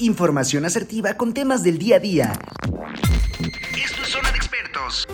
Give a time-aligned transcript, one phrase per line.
[0.00, 2.32] Información asertiva con temas del día a día.
[3.84, 5.08] Esto es Zona de Expertos.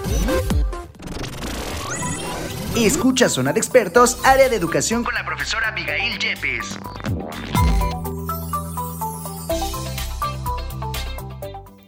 [2.77, 6.79] Escucha Zona de Expertos, área de educación con la profesora Abigail Yepes.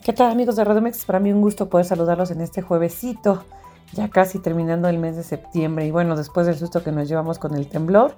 [0.02, 1.04] ¿Qué tal amigos de Rodomex?
[1.04, 3.44] Para mí un gusto poder saludarlos en este juevesito,
[3.92, 7.38] ya casi terminando el mes de septiembre y bueno, después del susto que nos llevamos
[7.38, 8.16] con el temblor,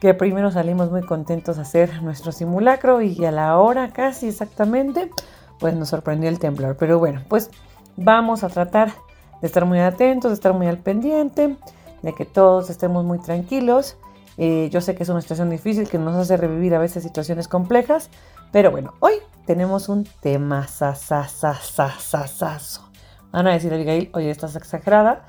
[0.00, 5.10] que primero salimos muy contentos a hacer nuestro simulacro y a la hora casi exactamente,
[5.58, 6.76] pues nos sorprendió el temblor.
[6.76, 7.50] Pero bueno, pues
[7.96, 8.92] vamos a tratar
[9.40, 11.56] de estar muy atentos, de estar muy al pendiente,
[12.02, 13.96] de que todos estemos muy tranquilos.
[14.36, 17.48] Eh, yo sé que es una situación difícil que nos hace revivir a veces situaciones
[17.48, 18.08] complejas,
[18.52, 19.14] pero bueno, hoy
[19.46, 22.88] tenemos un tema sasasasasasaso.
[23.32, 25.26] Van a decir, Abigail, oye, estás exagerada.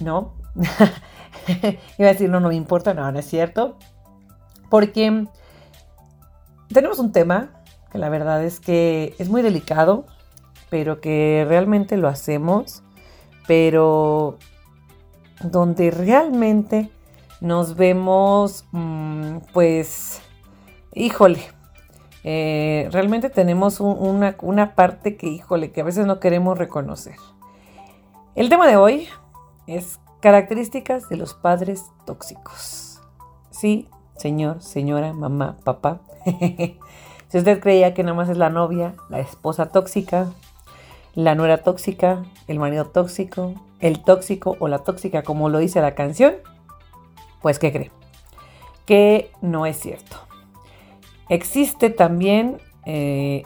[0.00, 0.34] No.
[1.98, 3.76] Iba a decir, no, no me importa, no, no es cierto.
[4.70, 5.26] Porque
[6.72, 7.50] tenemos un tema
[7.92, 10.06] que la verdad es que es muy delicado,
[10.70, 12.82] pero que realmente lo hacemos,
[13.46, 14.38] pero
[15.42, 16.90] donde realmente
[17.40, 20.22] nos vemos, mm, pues,
[20.94, 21.40] híjole,
[22.22, 27.16] eh, realmente tenemos una, una parte que, híjole, que a veces no queremos reconocer.
[28.34, 29.08] El tema de hoy
[29.66, 33.00] es características de los padres tóxicos.
[33.50, 33.88] Sí,
[34.20, 36.00] señor, señora, mamá, papá.
[37.28, 40.28] si usted creía que nada más es la novia, la esposa tóxica,
[41.14, 45.94] la nuera tóxica, el marido tóxico, el tóxico o la tóxica, como lo dice la
[45.94, 46.34] canción,
[47.40, 47.90] pues ¿qué cree?
[48.84, 50.16] Que no es cierto.
[51.30, 53.44] Existe también eh,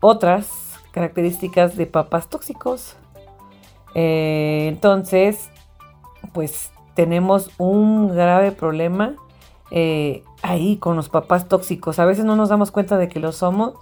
[0.00, 2.96] otras características de papás tóxicos.
[3.96, 5.50] Eh, entonces,
[6.32, 9.16] pues tenemos un grave problema
[9.70, 11.98] eh, ahí con los papás tóxicos.
[11.98, 13.74] A veces no nos damos cuenta de que lo somos.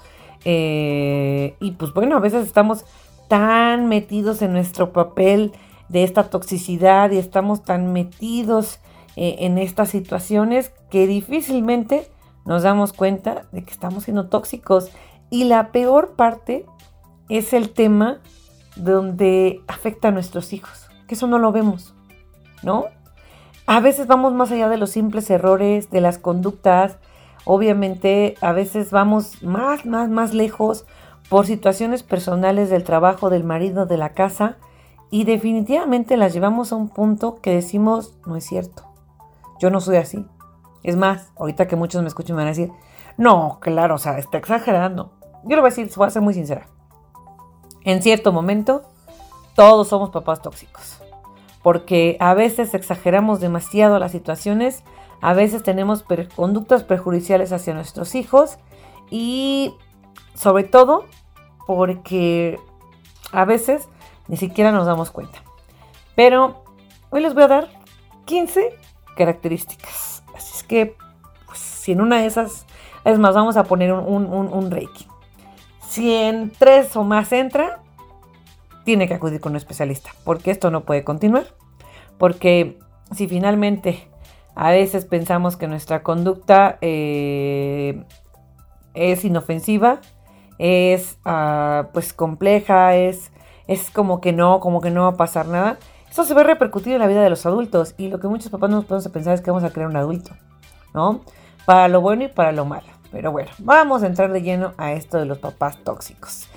[0.45, 2.85] Eh, y pues bueno, a veces estamos
[3.29, 5.53] tan metidos en nuestro papel
[5.89, 8.81] de esta toxicidad y estamos tan metidos
[9.17, 12.11] eh, en estas situaciones que difícilmente
[12.45, 14.91] nos damos cuenta de que estamos siendo tóxicos.
[15.31, 16.67] Y la peor parte
[17.29, 18.21] es el tema
[18.77, 21.95] donde afecta a nuestros hijos, que eso no lo vemos,
[22.63, 22.87] ¿no?
[23.67, 26.99] A veces vamos más allá de los simples errores, de las conductas.
[27.47, 30.85] Obviamente, a veces vamos más, más, más lejos
[31.31, 34.59] por situaciones personales del trabajo, del marido, de la casa.
[35.11, 38.85] Y definitivamente las llevamos a un punto que decimos, no es cierto.
[39.61, 40.27] Yo no soy así.
[40.83, 42.71] Es más, ahorita que muchos me escuchen me van a decir,
[43.17, 45.13] no, claro, o sea, está exagerando.
[45.45, 46.67] Yo lo voy a decir, voy a ser muy sincera.
[47.85, 48.83] En cierto momento,
[49.55, 51.04] todos somos papás tóxicos
[51.65, 54.85] porque a veces exageramos demasiado las situaciones,
[55.23, 56.05] a veces tenemos
[56.37, 58.59] conductas perjudiciales hacia nuestros hijos
[59.11, 59.75] y
[60.35, 61.07] sobre todo
[61.67, 62.61] porque
[63.33, 63.89] a veces
[64.29, 65.43] ni siquiera nos damos cuenta.
[66.15, 66.63] Pero
[67.09, 67.69] hoy les voy a dar
[68.27, 68.79] 15
[69.17, 70.23] características.
[70.37, 70.95] Así es que
[71.47, 72.67] pues, si en una de esas,
[73.07, 75.07] es más, vamos a poner un, un reiki.
[75.89, 77.81] Si en tres o más entra,
[78.85, 81.47] tiene que acudir con un especialista, porque esto no puede continuar.
[82.19, 82.79] Porque
[83.13, 84.09] si finalmente
[84.55, 88.05] a veces pensamos que nuestra conducta eh,
[88.95, 90.01] es inofensiva,
[90.59, 93.33] es ah, pues compleja, es,
[93.67, 95.79] es como que no, como que no va a pasar nada,
[96.09, 98.71] eso se ve repercutir en la vida de los adultos y lo que muchos papás
[98.71, 100.31] no nos podemos pensar es que vamos a crear un adulto,
[100.95, 101.23] ¿no?
[101.67, 102.87] Para lo bueno y para lo malo.
[103.11, 106.49] Pero bueno, vamos a entrar de lleno a esto de los papás tóxicos.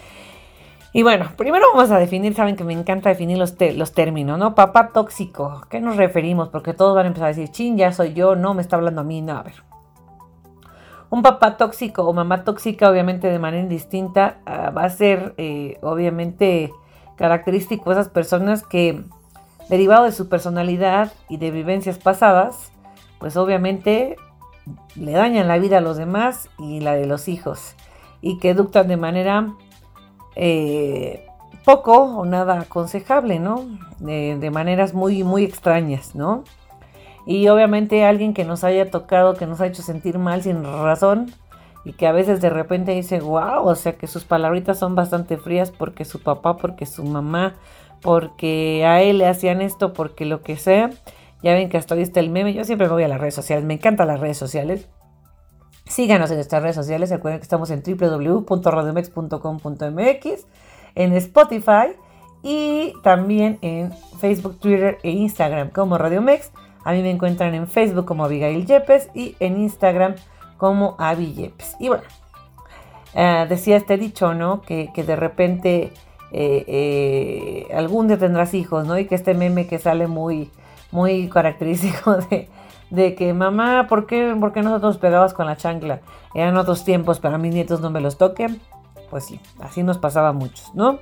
[0.94, 4.56] Y bueno, primero vamos a definir, saben que me encanta definir los, los términos, ¿no?
[4.56, 6.50] Papá tóxico, ¿qué nos referimos?
[6.50, 9.02] Porque todos van a empezar a decir, chin, ya soy yo, no me está hablando
[9.02, 9.64] a mí, no, a ver.
[11.10, 15.78] Un papá tóxico o mamá tóxica, obviamente de manera indistinta, ah, va a ser, eh,
[15.82, 16.72] obviamente,
[17.16, 19.04] característico de esas personas que,
[19.70, 22.72] derivado de su personalidad y de vivencias pasadas,
[23.20, 24.16] pues obviamente
[24.96, 27.76] le dañan la vida a los demás y la de los hijos,
[28.22, 29.54] y que educan de manera
[30.40, 31.26] eh,
[31.66, 33.66] poco o nada aconsejable, ¿no?
[34.00, 36.44] De, maneras muy, muy extrañas, ¿no?
[37.26, 41.34] Y obviamente alguien que nos haya tocado, que nos ha hecho sentir mal sin razón
[41.84, 45.38] y que a veces de repente dice, wow, o sea que sus palabritas son bastante
[45.38, 47.56] frías porque su papá, porque su mamá,
[48.02, 50.92] porque a él le hacían esto, porque lo que sea.
[51.44, 52.54] Ya ven que hasta hoy está el meme.
[52.54, 54.88] Yo siempre me voy a las redes sociales, me encantan las redes sociales.
[55.90, 57.10] Síganos en nuestras redes sociales.
[57.10, 60.46] Recuerden que estamos en www.radiomex.com.mx,
[60.96, 61.94] en Spotify
[62.44, 66.52] y también en Facebook, Twitter e Instagram como Radiomex.
[66.84, 70.16] A mí me encuentran en Facebook como Abigail Yepes y en Instagram
[70.58, 71.76] como Avi Yepes.
[71.80, 72.04] Y bueno,
[73.14, 74.62] eh, decía este dicho, ¿no?
[74.62, 75.92] Que, de repente
[76.32, 78.98] eh, eh, algún día tendrás hijos, ¿no?
[78.98, 80.52] Y que este meme que sale muy,
[80.92, 82.50] muy característico de,
[82.90, 86.02] de que mamá, ¿por qué, ¿por qué nosotros pegabas con la chancla?
[86.34, 88.60] Eran otros tiempos, para mis nietos no me los toquen.
[89.10, 91.00] Pues sí, así nos pasaba a muchos, ¿no?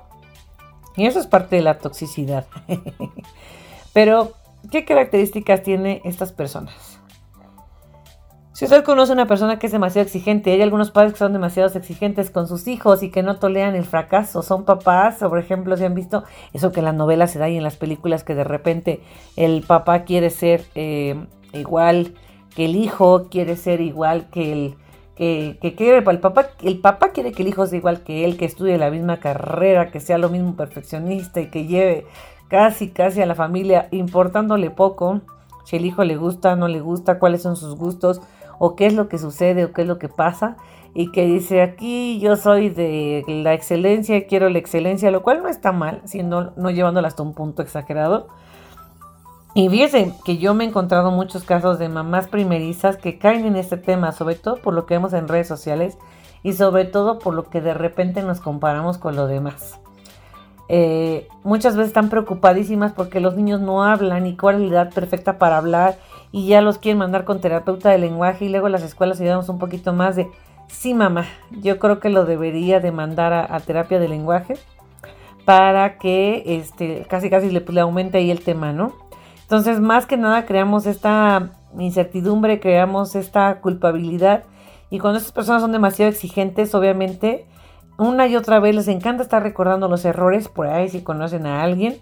[0.95, 2.45] Y eso es parte de la toxicidad.
[3.93, 4.33] Pero,
[4.71, 6.95] ¿qué características tiene estas personas?
[8.55, 11.33] Si usted conoce a una persona que es demasiado exigente, hay algunos padres que son
[11.33, 15.39] demasiado exigentes con sus hijos y que no toleran el fracaso, son papás, o por
[15.39, 16.23] ejemplo, si han visto
[16.53, 19.01] eso que en las novelas se da y en las películas que de repente
[19.35, 22.13] el papá quiere ser eh, igual
[22.55, 24.77] que el hijo, quiere ser igual que el
[25.15, 28.45] que, quiere el papá, el papá quiere que el hijo sea igual que él, que
[28.45, 32.05] estudie la misma carrera, que sea lo mismo perfeccionista y que lleve
[32.49, 35.21] casi casi a la familia importándole poco
[35.63, 38.21] si el hijo le gusta, no le gusta, cuáles son sus gustos
[38.59, 40.57] o qué es lo que sucede o qué es lo que pasa
[40.93, 45.49] y que dice aquí yo soy de la excelencia, quiero la excelencia, lo cual no
[45.49, 48.27] está mal, siendo no llevándola hasta un punto exagerado
[49.55, 53.55] y fíjense que yo me he encontrado muchos casos de mamás primerizas que caen en
[53.55, 55.97] este tema, sobre todo por lo que vemos en redes sociales
[56.43, 59.79] y sobre todo por lo que de repente nos comparamos con lo demás.
[60.67, 64.93] Eh, muchas veces están preocupadísimas porque los niños no hablan y cuál es la edad
[64.93, 65.99] perfecta para hablar
[66.33, 69.57] y ya los quieren mandar con terapeuta de lenguaje y luego las escuelas ayudamos un
[69.57, 70.27] poquito más de,
[70.67, 71.27] sí mamá,
[71.61, 74.55] yo creo que lo debería de mandar a, terapia de lenguaje
[75.45, 79.04] para que este, casi casi le aumente ahí el tema, ¿no?
[79.45, 84.43] Entonces, más que nada, creamos esta incertidumbre, creamos esta culpabilidad.
[84.89, 87.45] Y cuando estas personas son demasiado exigentes, obviamente,
[87.99, 91.61] una y otra vez les encanta estar recordando los errores por ahí si conocen a
[91.61, 92.01] alguien.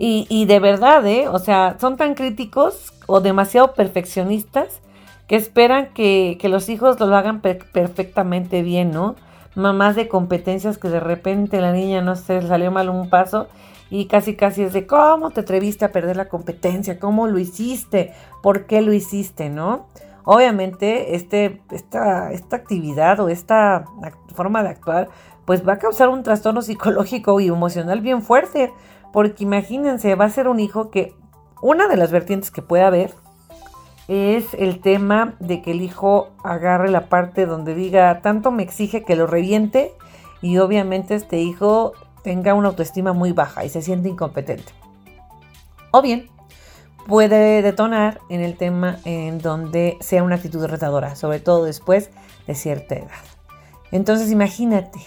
[0.00, 1.26] Y, de verdad, ¿eh?
[1.26, 4.80] O sea, son tan críticos o demasiado perfeccionistas
[5.26, 9.16] que esperan que, los hijos lo hagan perfectamente bien, ¿no?
[9.56, 13.48] Mamás de competencias que de repente la niña no se salió mal un paso
[13.90, 18.12] y casi casi es de cómo te atreviste a perder la competencia, cómo lo hiciste,
[18.42, 19.86] por qué lo hiciste, ¿no?
[20.24, 23.86] Obviamente este, esta, esta actividad o esta
[24.34, 25.08] forma de actuar
[25.48, 28.70] pues va a causar un trastorno psicológico y emocional bien fuerte,
[29.14, 31.14] porque imagínense, va a ser un hijo que
[31.62, 33.14] una de las vertientes que puede haber
[34.08, 39.04] es el tema de que el hijo agarre la parte donde diga, tanto me exige
[39.04, 39.92] que lo reviente
[40.42, 41.94] y obviamente este hijo
[42.28, 44.70] tenga una autoestima muy baja y se siente incompetente.
[45.92, 46.28] O bien,
[47.06, 52.10] puede detonar en el tema en donde sea una actitud retadora, sobre todo después
[52.46, 53.24] de cierta edad.
[53.92, 54.98] Entonces imagínate,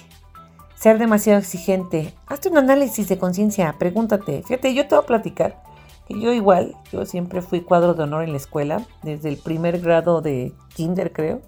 [0.74, 5.62] ser demasiado exigente, hazte un análisis de conciencia, pregúntate, fíjate, yo te voy a platicar
[6.08, 9.80] que yo igual, yo siempre fui cuadro de honor en la escuela, desde el primer
[9.80, 11.44] grado de kinder creo,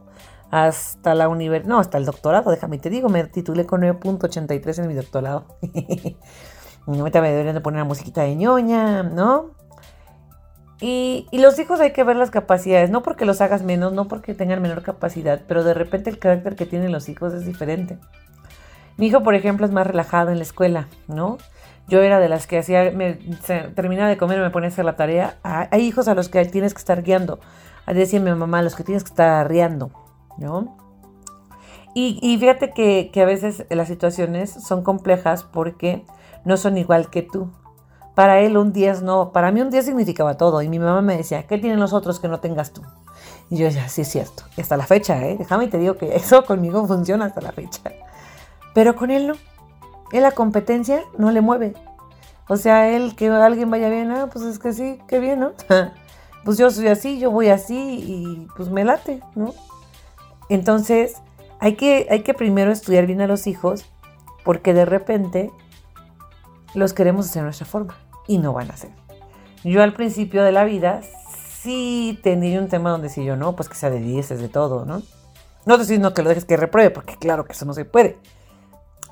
[0.54, 4.88] hasta la universidad, no, hasta el doctorado, déjame te digo, me titulé con 9.83 en
[4.88, 5.48] mi doctorado.
[6.86, 9.50] Ahorita me deberían de poner la musiquita de ñoña, ¿no?
[10.80, 14.08] Y, y, los hijos hay que ver las capacidades, no porque los hagas menos, no
[14.08, 17.98] porque tengan menor capacidad, pero de repente el carácter que tienen los hijos es diferente.
[18.98, 21.40] Mi hijo, por ejemplo, es más relajado en la escuela, ¿no?
[21.88, 23.16] Yo era de las que hacía, me,
[23.74, 25.38] terminaba de comer me ponía a hacer la tarea.
[25.42, 27.40] Hay hijos a los que tienes que estar guiando.
[27.88, 30.03] Decía mi mamá, a los que tienes que estar arriando.
[30.38, 30.78] ¿No?
[31.96, 36.06] Y, fíjate que, a veces las situaciones son complejas porque
[36.44, 37.52] no son igual que tú.
[38.16, 40.62] Para él un 10 no, para mí un 10 significaba todo.
[40.64, 42.82] Y mi mamá me decía, ¿qué tienen los otros que no tengas tú?
[43.50, 44.44] Y yo decía, sí es cierto.
[44.58, 45.36] Y hasta la fecha, ¿eh?
[45.38, 47.82] Déjame y te digo que eso conmigo funciona hasta la fecha.
[48.74, 49.36] Pero con él no.
[50.12, 51.76] Él la competencia no le mueve.
[52.48, 55.54] O sea, él que alguien vaya bien, ah, pues es que sí, qué bien, ¿no?
[56.44, 59.54] pues yo soy así, yo voy así y pues me late, ¿no?
[60.54, 61.16] Entonces,
[61.60, 63.86] hay que, hay que primero estudiar bien a los hijos
[64.44, 65.52] porque de repente
[66.76, 67.96] los queremos hacer de nuestra forma
[68.28, 68.92] y no van a ser.
[69.64, 71.02] Yo al principio de la vida
[71.60, 74.48] sí tenía un tema donde si yo no, pues que sea de 10 es de
[74.48, 75.02] todo, ¿no?
[75.66, 78.20] No te no que lo dejes que repruebe, porque claro que eso no se puede.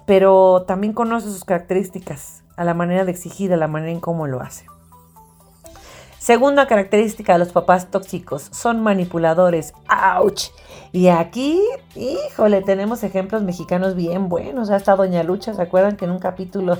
[0.05, 4.27] Pero también conoce sus características, a la manera de exigir, a la manera en cómo
[4.27, 4.65] lo hace.
[6.21, 9.73] Segunda característica de los papás tóxicos, son manipuladores.
[9.87, 10.51] ¡Auch!
[10.91, 11.59] Y aquí,
[11.95, 14.69] híjole, tenemos ejemplos mexicanos bien buenos.
[14.69, 16.77] Hasta Doña Lucha, ¿se acuerdan que en un capítulo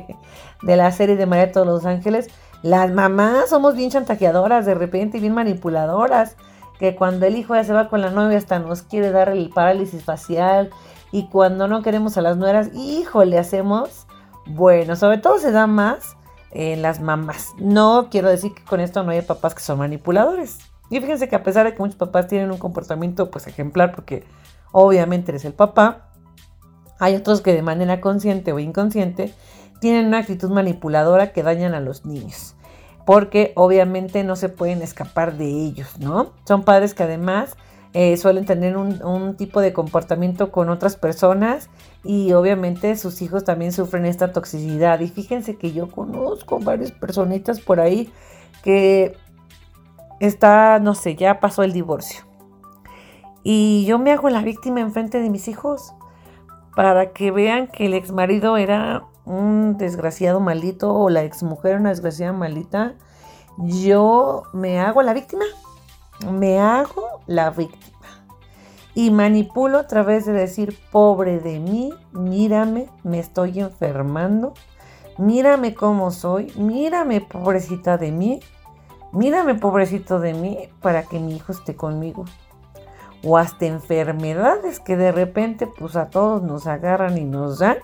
[0.62, 2.30] de la serie de María de todos los Ángeles,
[2.62, 6.36] las mamás somos bien chantajeadoras de repente y bien manipuladoras?
[6.78, 9.50] Que cuando el hijo ya se va con la novia hasta nos quiere dar el
[9.50, 10.70] parálisis facial
[11.12, 14.06] y cuando no queremos a las nueras, híjole, hacemos,
[14.46, 16.16] bueno, sobre todo se da más
[16.52, 17.52] en las mamás.
[17.58, 20.58] No quiero decir que con esto no haya papás que son manipuladores.
[20.90, 24.24] Y fíjense que a pesar de que muchos papás tienen un comportamiento pues ejemplar, porque
[24.72, 26.10] obviamente eres el papá.
[26.98, 29.32] Hay otros que de manera consciente o inconsciente
[29.80, 32.54] tienen una actitud manipuladora que dañan a los niños.
[33.06, 36.32] Porque obviamente no se pueden escapar de ellos, ¿no?
[36.44, 37.56] Son padres que además
[37.94, 41.70] eh, suelen tener un, tipo de comportamiento con otras personas
[42.04, 45.00] y obviamente sus hijos también sufren esta toxicidad.
[45.00, 48.12] Y fíjense que yo conozco varias personitas por ahí
[48.62, 49.16] que
[50.20, 52.24] está, no sé, ya pasó el divorcio.
[53.42, 55.94] Y yo me hago la víctima enfrente de mis hijos
[56.76, 61.76] para que vean que el ex marido era un desgraciado maldito o la ex mujer
[61.76, 62.94] una desgraciada maldita.
[63.58, 65.44] Yo me hago la víctima.
[66.30, 67.97] Me hago la víctima.
[68.98, 74.54] Y manipulo a través de decir, pobre de mí, mírame, me estoy enfermando.
[75.18, 76.52] Mírame cómo soy.
[76.56, 78.40] Mírame, pobrecita de mí.
[79.12, 82.24] Mírame, pobrecito de mí, para que mi hijo esté conmigo.
[83.22, 87.76] O hasta enfermedades que de repente pues a todos nos agarran y nos dan.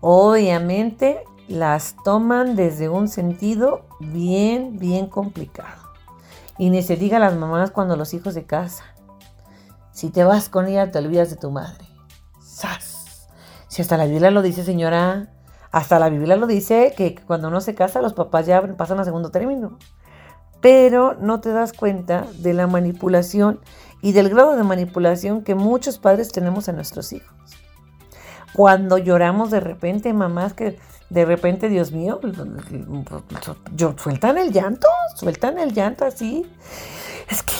[0.00, 5.80] Obviamente las toman desde un sentido bien, bien complicado.
[6.58, 8.93] Y ni se diga las mamás cuando los hijos de casa.
[9.94, 11.86] Si te vas con ella, te olvidas de tu madre.
[12.40, 13.28] ¡Sas!
[13.68, 15.32] Si hasta la Biblia lo dice, señora,
[15.70, 19.04] hasta la Biblia lo dice que cuando uno se casa, los papás ya pasan a
[19.04, 19.78] segundo término.
[20.60, 23.60] Pero no te das cuenta de la manipulación
[24.02, 27.52] y del grado de manipulación que muchos padres tenemos a nuestros hijos.
[28.52, 30.76] Cuando lloramos de repente, mamás que
[31.08, 32.18] de repente, Dios mío,
[33.96, 36.44] sueltan el llanto, sueltan el llanto así.
[37.28, 37.54] Es que...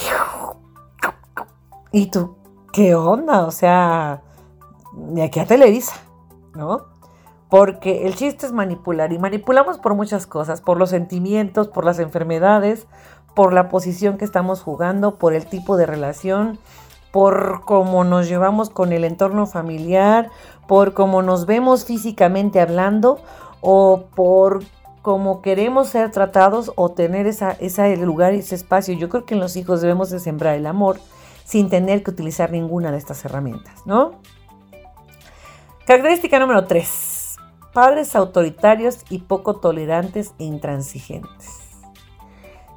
[1.95, 2.35] ¿Y tú
[2.73, 3.47] qué onda?
[3.47, 4.21] O sea,
[4.95, 5.95] de aquí a Televisa,
[6.53, 6.87] ¿no?
[7.49, 12.01] Porque el chiste es manipular y manipulamos por muchas cosas, por los sentimientos, por las
[12.01, 12.89] enfermedades,
[13.37, 16.59] por la posición que estamos jugando, por el tipo de relación,
[17.13, 20.31] por cómo nos llevamos con el entorno familiar,
[20.67, 23.21] por cómo nos vemos físicamente hablando
[23.61, 24.65] o por
[25.03, 28.97] cómo queremos ser tratados o tener ese lugar y ese espacio.
[28.97, 30.99] Yo creo que en los hijos debemos de sembrar el amor
[31.45, 34.21] sin tener que utilizar ninguna de estas herramientas, ¿no?
[35.87, 37.15] Característica número 3
[37.75, 41.61] padres autoritarios y poco tolerantes e intransigentes.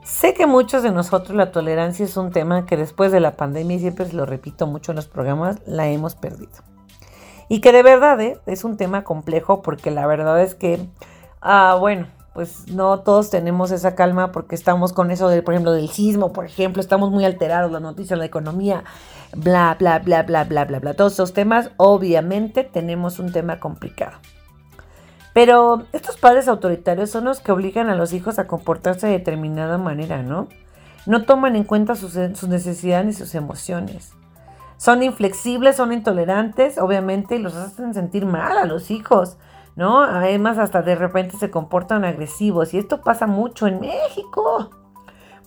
[0.04, 3.78] Sé que muchos de nosotros la tolerancia es un tema que después de la pandemia,
[3.78, 6.64] y siempre lo repito mucho en los programas, la hemos perdido.
[7.48, 8.40] Y que de verdad ¿eh?
[8.46, 10.90] es un tema complejo porque la verdad es que,
[11.42, 15.72] ah, bueno, pues no todos tenemos esa calma porque estamos con eso, del, por ejemplo,
[15.72, 18.84] del sismo, por ejemplo, estamos muy alterados, la noticia, la economía,
[19.36, 20.94] bla, bla, bla, bla, bla, bla, bla.
[20.94, 24.20] Todos esos temas, obviamente, tenemos un tema complicado.
[25.34, 29.80] Pero estos padres autoritarios son los que obligan a los hijos a comportarse de determinada
[29.80, 30.48] manera, ¿no?
[31.08, 34.14] No toman en cuenta sus, necesidades ni sus emociones.
[34.78, 39.38] Son inflexibles, son intolerantes, obviamente, y los hacen sentir mal a los hijos,
[39.78, 40.02] ¿no?
[40.02, 42.74] Además, hasta de repente se comportan agresivos.
[42.74, 44.72] Y esto pasa mucho en México,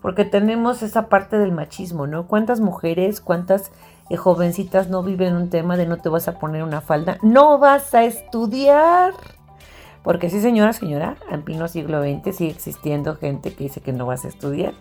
[0.01, 2.27] porque tenemos esa parte del machismo, ¿no?
[2.27, 3.73] ¿Cuántas mujeres, cuántas
[4.09, 7.19] eh, jovencitas no viven un tema de no te vas a poner una falda?
[7.23, 9.13] No vas a estudiar.
[10.05, 14.07] Porque sí, señora, señora, en pleno siglo XX sigue existiendo gente que dice que no
[14.07, 14.75] vas a estudiar.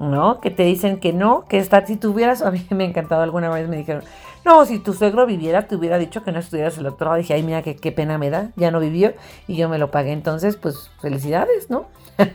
[0.00, 0.40] ¿No?
[0.40, 3.50] Que te dicen que no, que está, si tuvieras, a mí me ha encantado alguna
[3.50, 4.02] vez, me dijeron,
[4.44, 7.16] no, si tu suegro viviera, te hubiera dicho que no estudiaras el doctorado.
[7.16, 9.14] Dije, ay, mira, qué, qué pena me da, ya no vivió
[9.46, 10.12] y yo me lo pagué.
[10.12, 11.86] Entonces, pues, felicidades, ¿no?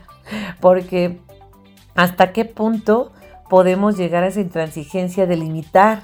[0.62, 1.19] Porque
[1.95, 3.12] hasta qué punto
[3.50, 6.03] podemos llegar a esa intransigencia de limitar,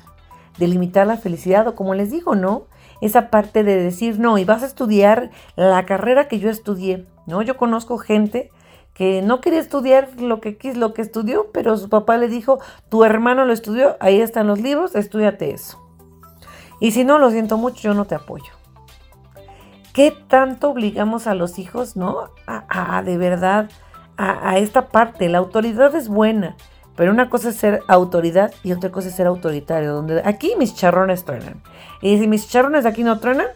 [0.58, 2.68] de limitar la felicidad, o como les digo, ¿no?
[3.01, 7.41] esa parte de decir, no, y vas a estudiar la carrera que yo estudié, ¿no?
[7.41, 8.51] Yo conozco gente
[8.94, 13.06] que no quería estudiar lo que lo que estudió, pero su papá le dijo, tu
[13.06, 15.79] hermano lo estudió, ahí están los libros, estudiate eso.
[16.79, 18.53] Y si no, lo siento mucho, yo no te apoyo.
[19.93, 22.29] ¿Qué tanto obligamos a los hijos, no?
[22.48, 23.69] A, de verdad,
[24.17, 25.29] a, esta parte.
[25.29, 26.55] La autoridad es buena,
[26.95, 29.93] pero una cosa es ser autoridad y otra cosa es ser autoritario.
[29.93, 31.62] Donde aquí mis charrones truenan.
[32.01, 33.48] Y si mis charrones aquí no truenan,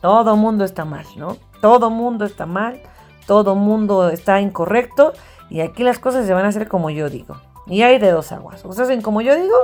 [0.00, 1.36] todo mundo está mal, ¿no?
[1.60, 2.80] Todo mundo está mal,
[3.26, 5.12] todo mundo está incorrecto.
[5.50, 7.36] Y aquí las cosas se van a hacer como yo digo.
[7.66, 8.64] Y hay de dos aguas.
[8.64, 9.54] O se hacen como yo digo,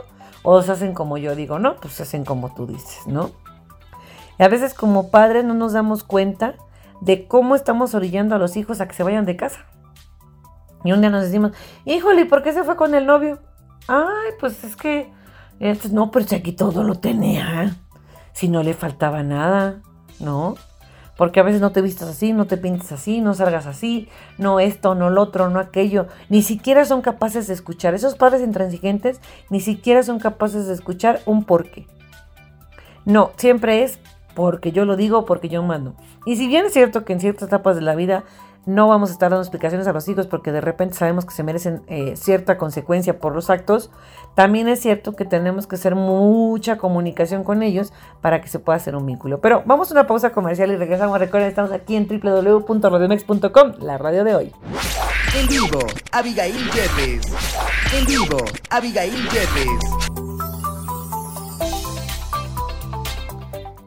[0.42, 1.76] o se hacen como yo digo, ¿no?
[1.76, 3.30] Pues se hacen como tú dices, ¿no?
[4.38, 6.54] Y a veces como padres no nos damos cuenta
[7.00, 9.66] de cómo estamos orillando a los hijos a que se vayan de casa.
[10.85, 11.52] Y un día nos decimos,
[11.85, 13.40] híjole, ¿por qué se fue con el novio?
[13.88, 15.12] Ay, pues es que,
[15.90, 17.76] no, pero si aquí todo lo tenía,
[18.33, 19.80] si no le faltaba nada,
[20.21, 20.54] ¿no?
[21.18, 24.08] Porque a veces no te vistas así, no te pintes así, no salgas así,
[24.38, 26.06] no esto, no lo otro, no aquello.
[26.28, 27.92] Ni siquiera son capaces de escuchar.
[27.92, 29.20] Esos padres intransigentes
[29.50, 31.88] ni siquiera son capaces de escuchar un porqué.
[33.04, 33.98] No, siempre es
[34.37, 35.96] porque yo lo digo, porque yo mando.
[36.25, 38.22] Y si bien es cierto que en ciertas etapas de la vida
[38.66, 41.42] no vamos a estar dando explicaciones a los hijos porque de repente sabemos que se
[41.42, 43.90] merecen eh, cierta consecuencia por los actos,
[44.34, 48.76] también es cierto que tenemos que hacer mucha comunicación con ellos para que se pueda
[48.76, 49.40] hacer un vínculo.
[49.40, 51.18] Pero vamos a una pausa comercial y regresamos.
[51.18, 54.52] Recuerden, estamos aquí en www.radiomex.com, la radio de hoy.
[55.34, 55.80] En vivo,
[56.12, 57.32] Abigail Jeffes.
[57.92, 58.38] En vivo,
[58.70, 59.98] Abigail Jeffes.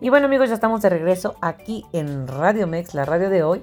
[0.01, 3.61] Y bueno amigos, ya estamos de regreso aquí en Radio Mex, la radio de hoy.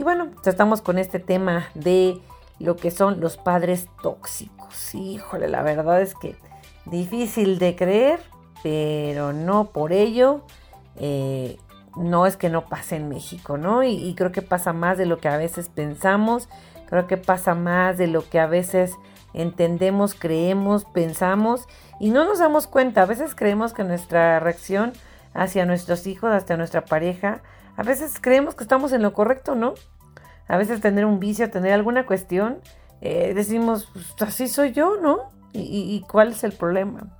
[0.00, 2.22] Y bueno, estamos con este tema de
[2.58, 4.94] lo que son los padres tóxicos.
[4.94, 6.36] Híjole, la verdad es que
[6.86, 8.18] difícil de creer,
[8.62, 10.40] pero no por ello.
[10.96, 11.58] Eh,
[11.96, 13.82] no es que no pase en México, ¿no?
[13.82, 16.48] Y, y, creo que pasa más de lo que a veces pensamos,
[16.86, 18.94] creo que pasa más de lo que a veces
[19.34, 23.02] entendemos, creemos, pensamos y no nos damos cuenta.
[23.02, 24.94] A veces creemos que nuestra reacción
[25.34, 27.42] hacia nuestros hijos, hacia nuestra pareja,
[27.80, 29.72] a veces creemos que estamos en lo correcto, ¿no?
[30.48, 32.58] A veces tener un vicio, tener alguna cuestión,
[33.00, 35.30] eh, decimos, pues, así soy yo, ¿no?
[35.54, 37.18] ¿Y, cuál es el problema?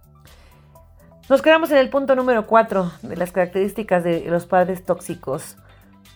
[1.31, 5.57] Nos quedamos en el punto número 4 de las características de los padres tóxicos.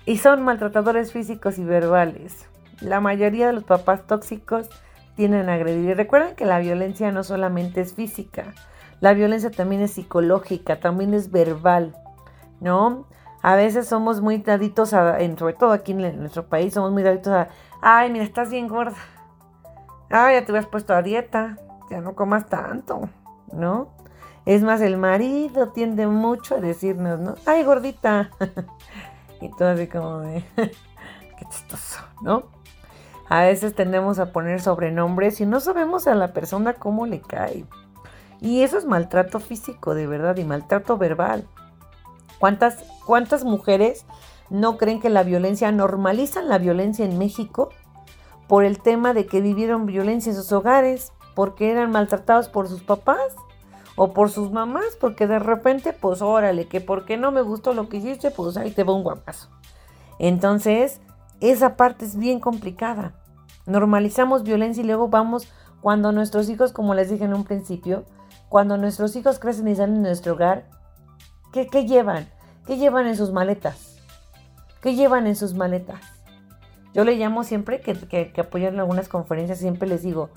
[0.05, 2.47] Y son maltratadores físicos y verbales.
[2.83, 4.69] La mayoría de los papás tóxicos
[5.17, 5.89] tienen a agredir.
[5.89, 8.53] Y recuerden que la violencia no solamente es física,
[9.01, 11.97] la violencia también es psicológica, también es verbal,
[12.61, 13.07] ¿no?
[13.45, 17.31] A veces somos muy daditos, a, sobre todo aquí en nuestro país, somos muy daditos
[17.31, 17.49] a,
[17.83, 18.97] ay, mira, estás bien gorda.
[20.09, 21.59] Ay, ya te hubieras puesto a dieta,
[21.91, 23.11] ya no comas tanto,
[23.53, 23.89] ¿no?
[24.47, 27.35] Es más, el marido tiende mucho a decirnos, ¿no?
[27.45, 28.31] Ay, gordita.
[29.43, 32.45] y todo así como de, qué chistoso, ¿no?
[33.29, 37.67] A veces tendemos a poner sobrenombres y no sabemos a la persona cómo le cae.
[38.41, 41.47] Y eso es maltrato físico, de verdad, y maltrato verbal.
[42.39, 44.07] ¿Cuántas, cuántas mujeres
[44.51, 47.71] no creen que la violencia, normalizan la violencia en México
[48.49, 52.83] por el tema de que vivieron violencia en sus hogares, porque eran maltratados por sus
[52.83, 53.35] papás
[53.97, 57.89] o por sus mamás, porque de repente, pues órale, que porque no me gustó lo
[57.89, 59.49] que hiciste, pues ahí te va un guapazo.
[60.19, 61.01] Entonces,
[61.41, 63.15] esa parte es bien complicada.
[63.67, 65.49] Normalizamos violencia y luego vamos,
[65.81, 68.05] cuando nuestros hijos, como les dije en un principio,
[68.49, 70.69] cuando nuestros hijos crecen y salen de nuestro hogar,
[71.53, 72.29] ¿qué, llevan?
[72.67, 73.99] ¿Qué llevan en sus maletas?
[74.81, 76.01] ¿Qué llevan en sus maletas?
[76.95, 80.31] Yo le llamo siempre que, que, apoyan algunas conferencias, siempre les digo,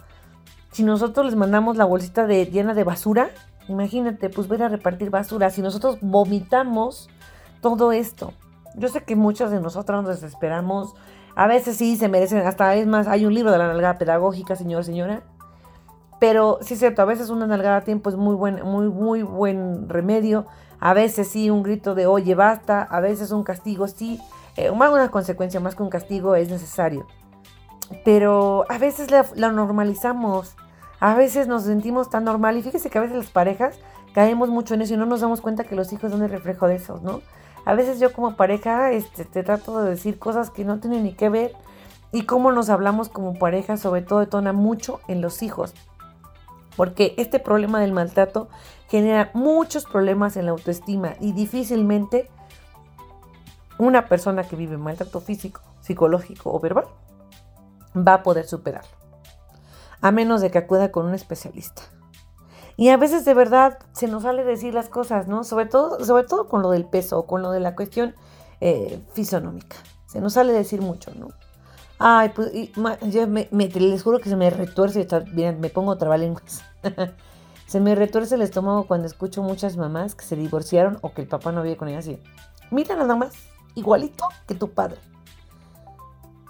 [0.71, 3.29] si nosotros les mandamos la bolsita de, llena de basura,
[3.69, 5.49] imagínate, pues voy a repartir basura.
[5.51, 7.09] Si nosotros vomitamos
[7.61, 8.33] todo esto,
[8.75, 10.93] yo sé que muchas de nosotros nos desesperamos,
[11.35, 14.55] a veces sí se merecen, hasta es más, hay un libro de la nalgada pedagógica,
[14.55, 15.21] señor, señora,
[16.19, 19.21] pero sí es cierto, a veces una nalgada a tiempo es muy buen, muy, muy
[19.21, 20.47] buen remedio.
[20.79, 22.83] A veces sí un grito de oye, basta.
[22.83, 24.19] A veces un castigo sí.
[24.55, 27.07] Eh, una consecuencia más que un castigo es necesario.
[28.03, 30.55] Pero a veces la, normalizamos.
[30.99, 32.57] A veces nos sentimos tan normal.
[32.57, 33.79] Y fíjese que a veces las parejas
[34.13, 36.67] caemos mucho en eso y no nos damos cuenta que los hijos son el reflejo
[36.67, 37.21] de eso, ¿no?
[37.65, 41.13] A veces yo como pareja este, te trato de decir cosas que no tienen ni
[41.13, 41.53] que ver.
[42.13, 45.73] Y cómo nos hablamos como pareja, sobre todo, detona mucho en los hijos
[46.77, 48.47] porque este problema del maltrato
[48.87, 52.29] genera muchos problemas en la autoestima y difícilmente
[53.77, 56.85] una persona que vive maltrato físico, psicológico o verbal
[57.95, 58.95] va a poder superarlo,
[60.01, 61.81] a menos de que acuda con un especialista.
[62.79, 65.43] Y a veces de verdad se nos sale decir las cosas, ¿no?
[65.43, 68.13] Sobre todo, sobre todo con lo del peso o con lo de la cuestión
[68.61, 69.77] eh, fisonómica.
[70.05, 71.29] Se nos sale decir mucho, ¿no?
[71.99, 72.51] Ay, pues
[73.09, 76.63] yo me, les juro que se me retuerce, miren, me pongo trabalenguas.
[77.67, 81.27] se me retuerce el estómago cuando escucho muchas mamás que se divorciaron o que el
[81.27, 82.07] papá no vive con ellas.
[82.07, 82.21] Y,
[82.69, 83.33] mira nada más,
[83.73, 84.99] igualito que tu padre.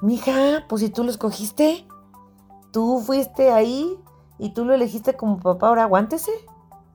[0.02, 1.88] Mija, pues si tú lo escogiste,
[2.72, 3.98] tú fuiste ahí
[4.38, 6.32] y tú lo elegiste como papá, ahora aguántese.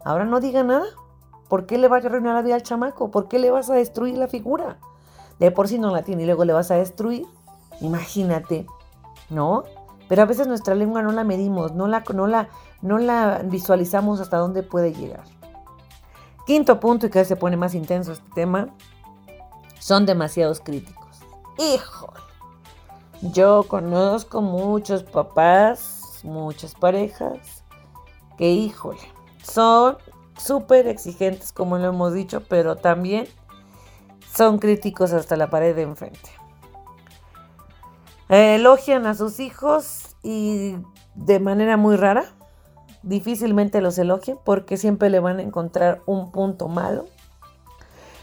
[0.04, 0.84] Ahora no diga nada.
[1.48, 3.10] ¿Por qué le vas a arruinar la vida al chamaco?
[3.10, 4.78] ¿Por qué le vas a destruir la figura?
[5.38, 7.26] De por sí no la tiene y luego le vas a destruir.
[7.80, 8.66] Imagínate,
[9.30, 9.64] ¿no?
[10.08, 12.48] Pero a veces nuestra lengua no la medimos, no la, no la,
[12.82, 15.24] no la visualizamos hasta dónde puede llegar.
[16.46, 18.68] Quinto punto, y que se pone más intenso este tema,
[19.78, 21.20] son demasiados críticos.
[21.58, 22.20] Híjole,
[23.22, 27.64] yo conozco muchos papás, muchas parejas,
[28.36, 29.00] que híjole,
[29.42, 29.96] son
[30.36, 33.28] súper exigentes, como lo hemos dicho, pero también
[34.34, 36.30] son críticos hasta la pared de enfrente.
[38.32, 40.76] Elogian a sus hijos y
[41.14, 42.24] de manera muy rara.
[43.02, 47.04] Difícilmente los elogian porque siempre le van a encontrar un punto malo.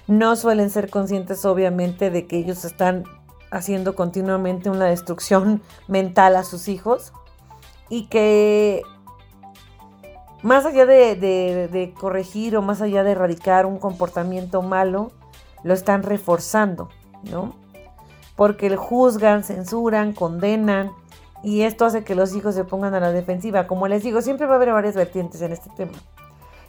[0.07, 3.03] No suelen ser conscientes obviamente de que ellos están
[3.51, 7.13] haciendo continuamente una destrucción mental a sus hijos
[7.87, 8.81] y que
[10.41, 15.11] más allá de, corregir o más allá de erradicar un comportamiento malo,
[15.63, 16.89] lo están reforzando,
[17.29, 17.68] ¿no?
[18.39, 20.93] Porque juzgan, censuran, condenan
[21.43, 23.67] y esto hace que los hijos se pongan a la defensiva.
[23.67, 25.97] Como les digo, siempre va a haber varias vertientes en este tema.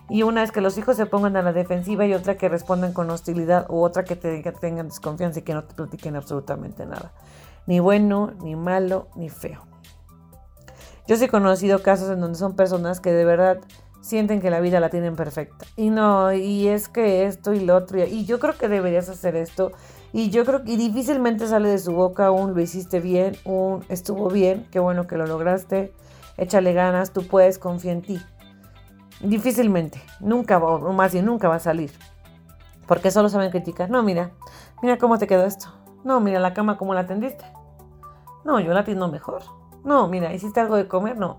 [0.08, 2.92] Y una es que los hijos se pongan a la defensiva y otra que respondan
[2.92, 7.12] con hostilidad o otra que, tengan desconfianza y que no te platiquen absolutamente nada.
[7.68, 9.60] Ni bueno, ni malo, ni feo.
[11.06, 13.60] Yo sí he conocido casos en donde son personas que de verdad
[14.00, 15.66] sienten que la vida la tienen perfecta.
[15.76, 18.04] Y no, y es que esto y lo otro.
[18.04, 19.70] Y yo creo que deberías hacer esto.
[20.12, 24.28] Y yo creo que difícilmente sale de su boca un lo hiciste bien, un estuvo
[24.28, 25.94] bien, qué bueno que lo lograste,
[26.36, 28.20] échale ganas, tú puedes, confía en ti.
[29.20, 31.92] Difícilmente, nunca, o más bien nunca va a salir.
[32.88, 33.88] Porque solo saben criticar.
[33.88, 34.32] No, mira,
[34.82, 35.68] mira cómo te quedó esto.
[36.02, 37.44] No, mira la cama cómo la tendiste.
[38.44, 39.42] No, yo la atiendo mejor.
[39.84, 41.38] No, mira, hiciste algo de comer, no.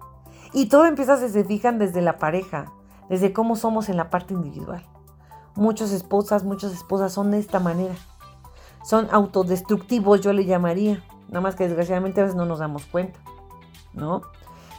[0.54, 2.72] Y todo empieza, si se fijan, desde la pareja,
[3.10, 4.86] desde cómo somos en la parte individual.
[5.56, 7.96] Muchas esposas, muchas esposas son de esta manera.
[8.84, 11.04] Son autodestructivos, yo le llamaría.
[11.28, 13.20] Nada más que desgraciadamente a veces no nos damos cuenta,
[13.94, 14.22] ¿no?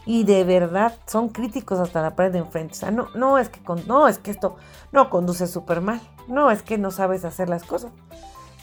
[0.04, 2.74] y de verdad son críticos hasta la pared de enfrente.
[2.74, 4.56] O sea, no, no es que no, es que esto
[4.90, 6.00] no conduce súper mal.
[6.28, 7.92] No, es que no sabes hacer las cosas.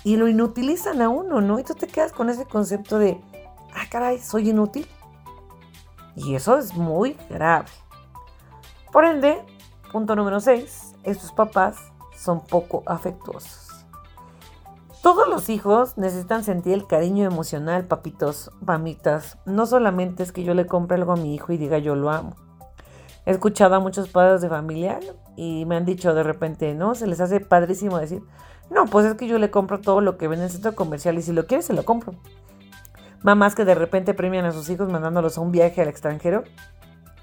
[0.03, 1.59] Y lo inutilizan a uno, ¿no?
[1.59, 3.21] Y tú te quedas con ese concepto de,
[3.73, 4.87] ah, caray, soy inútil.
[6.15, 7.67] Y eso es muy grave.
[8.91, 9.45] Por ende,
[9.91, 11.77] punto número 6, estos papás
[12.17, 13.68] son poco afectuosos.
[15.01, 19.37] Todos los hijos necesitan sentir el cariño emocional, papitos, mamitas.
[19.45, 22.11] No solamente es que yo le compre algo a mi hijo y diga yo lo
[22.11, 22.35] amo.
[23.25, 24.99] He escuchado a muchos padres de familia
[25.37, 26.95] y me han dicho de repente, ¿no?
[26.95, 28.21] Se les hace padrísimo decir,
[28.69, 31.17] no, pues es que yo le compro todo lo que ven en el centro comercial
[31.17, 32.15] y si lo quiere se lo compro.
[33.23, 36.43] Mamás que de repente premian a sus hijos mandándolos a un viaje al extranjero,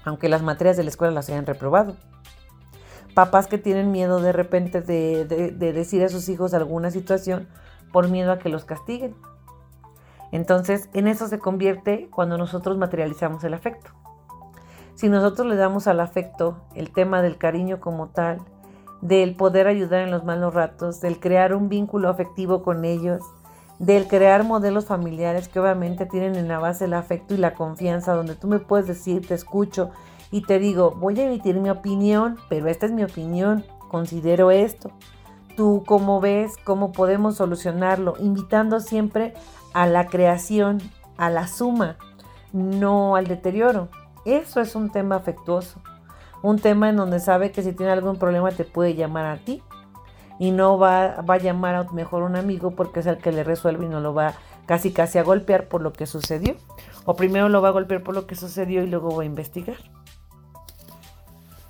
[0.03, 1.95] aunque las materias de la escuela las hayan reprobado.
[3.13, 7.47] Papás que tienen miedo de repente de, de decir a sus hijos alguna situación
[7.91, 9.15] por miedo a que los castiguen.
[10.31, 13.91] Entonces, en eso se convierte cuando nosotros materializamos el afecto.
[14.95, 18.39] Si nosotros le damos al afecto el tema del cariño como tal,
[19.01, 23.21] del poder ayudar en los malos ratos, del crear un vínculo afectivo con ellos,
[23.79, 28.13] del crear modelos familiares que obviamente tienen en la base el afecto y la confianza,
[28.13, 29.91] donde tú me puedes decir, te escucho
[30.31, 34.91] y te digo, voy a emitir mi opinión, pero esta es mi opinión, considero esto
[35.57, 39.33] tú cómo ves, cómo podemos solucionarlo, invitando siempre
[39.73, 40.79] a la creación,
[41.17, 41.97] a la suma,
[42.53, 43.89] no al deterioro.
[44.23, 45.81] Eso es un tema afectuoso,
[46.43, 49.63] un tema en donde sabe que si tiene algún problema te puede llamar a ti
[50.39, 53.85] y no va, a llamar a mejor un amigo porque es el que le resuelve
[53.85, 54.35] y no lo va
[54.67, 56.55] casi casi a golpear por lo que sucedió.
[57.05, 59.77] O primero lo va a golpear por lo que sucedió y luego va a investigar.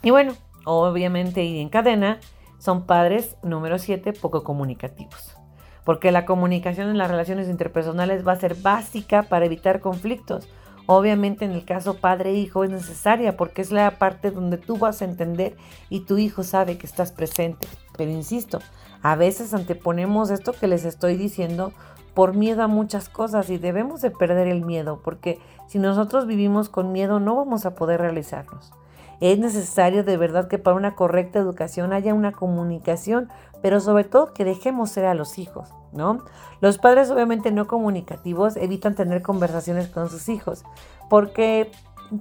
[0.04, 0.34] Y bueno,
[0.65, 2.19] obviamente y en cadena
[2.57, 5.35] son padres, número 7, poco comunicativos.
[5.83, 10.49] Porque la comunicación en las relaciones interpersonales va a ser básica para evitar conflictos.
[10.85, 15.05] Obviamente en el caso padre-hijo es necesaria porque es la parte donde tú vas a
[15.05, 15.55] entender
[15.89, 17.67] y tu hijo sabe que estás presente.
[17.97, 18.59] Pero insisto,
[19.01, 21.73] a veces anteponemos esto que les estoy diciendo
[22.13, 26.69] por miedo a muchas cosas y debemos de perder el miedo porque si nosotros vivimos
[26.69, 28.71] con miedo no vamos a poder realizarnos.
[29.19, 33.30] Es necesario de verdad que para una correcta educación haya una comunicación,
[33.62, 36.23] pero sobre todo que dejemos ser a los hijos, ¿no?
[36.62, 40.63] Los padres obviamente no comunicativos evitan tener conversaciones con sus hijos
[41.10, 41.71] porque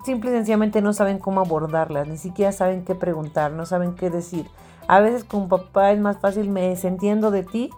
[0.04, 4.08] simple y sencillamente no saben cómo abordarlas, ni siquiera saben qué preguntar, no saben qué
[4.08, 4.46] decir.
[4.88, 7.70] A veces con papá es más fácil me desentiendo de ti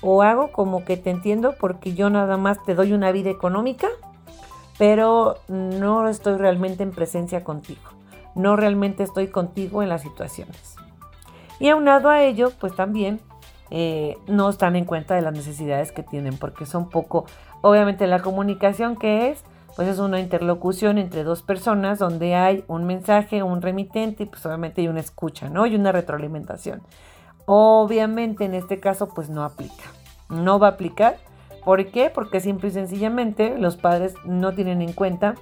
[0.00, 3.88] o hago como que te entiendo porque yo nada más te doy una vida económica,
[4.78, 7.99] pero no estoy realmente en presencia contigo
[8.34, 10.76] no realmente estoy contigo en las situaciones.
[11.58, 13.20] Y aunado a ello, pues también
[13.70, 17.26] eh, no están en cuenta de las necesidades que tienen, porque son poco,
[17.60, 19.44] obviamente la comunicación que es,
[19.76, 24.44] pues es una interlocución entre dos personas donde hay un mensaje, un remitente y pues
[24.44, 25.66] obviamente hay una escucha, ¿no?
[25.66, 26.82] Y una retroalimentación.
[27.46, 29.84] Obviamente en este caso pues no aplica,
[30.28, 31.18] no va a aplicar.
[31.64, 32.10] ¿Por qué?
[32.10, 35.34] Porque simple y sencillamente los padres no tienen en cuenta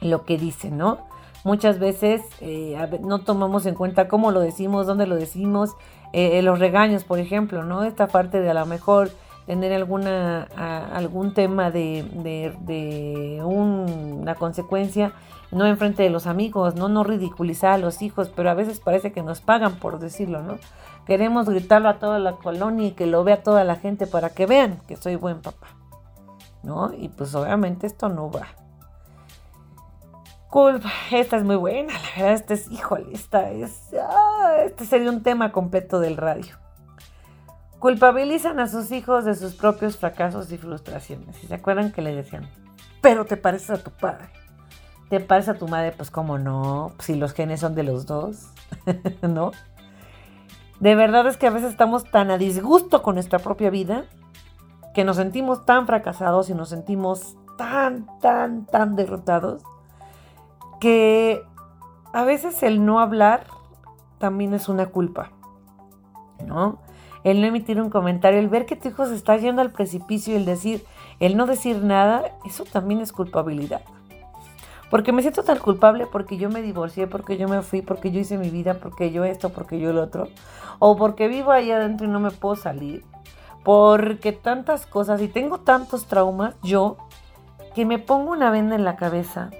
[0.00, 1.06] lo que dicen, ¿no?
[1.44, 5.76] Muchas veces eh, no tomamos en cuenta cómo lo decimos, dónde lo decimos,
[6.12, 7.84] eh, los regaños, por ejemplo, ¿no?
[7.84, 9.10] Esta parte de a lo mejor
[9.46, 10.42] tener alguna,
[10.92, 12.04] algún tema de,
[12.60, 15.12] de, una consecuencia,
[15.50, 16.90] no enfrente de los amigos, ¿no?
[16.90, 20.58] No ridiculizar a los hijos, pero a veces parece que nos pagan por decirlo, ¿no?
[21.06, 24.44] Queremos gritarlo a toda la colonia y que lo vea toda la gente para que
[24.44, 25.68] vean que soy buen papá,
[26.62, 26.92] ¿no?
[26.92, 28.48] Y pues obviamente esto no va.
[30.48, 35.10] Culpa, esta es muy buena, la verdad, este es, híjole, esta es, ah, este sería
[35.10, 36.56] un tema completo del radio.
[37.78, 41.44] Culpabilizan a sus hijos de sus propios fracasos y frustraciones.
[41.44, 42.48] Y se acuerdan que le decían,
[43.02, 44.30] pero te pareces a tu padre.
[45.10, 48.48] Te pareces a tu madre, pues cómo no, si los genes son de los dos,
[49.22, 49.52] ¿no?
[50.80, 54.04] De verdad es que a veces estamos tan a disgusto con nuestra propia vida
[54.94, 59.62] que nos sentimos tan fracasados y nos sentimos tan, tan, tan derrotados
[60.80, 61.42] que
[62.12, 63.46] a veces el no hablar
[64.18, 65.30] también es una culpa,
[66.44, 66.78] ¿no?
[67.24, 70.36] El no emitir un comentario, el ver que tu hijo se está yendo al precipicio
[70.36, 70.84] el decir,
[71.20, 73.82] el no decir nada, eso también es culpabilidad.
[74.90, 78.20] Porque me siento tan culpable porque yo me divorcié, porque yo me fui, porque yo
[78.20, 80.28] hice mi vida, porque yo esto, porque yo el otro.
[80.78, 83.04] O porque vivo ahí adentro y no me puedo salir.
[83.64, 86.96] Porque tantas cosas y tengo tantos traumas, yo,
[87.74, 89.50] que me pongo una venda en la cabeza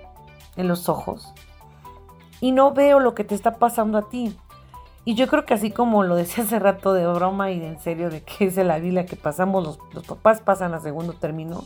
[0.59, 1.33] en los ojos
[2.41, 4.37] y no veo lo que te está pasando a ti.
[5.05, 7.81] Y yo creo que así como lo decía hace rato de broma y de en
[7.81, 11.65] serio de que es la Biblia que pasamos, los, los papás pasan a segundo término,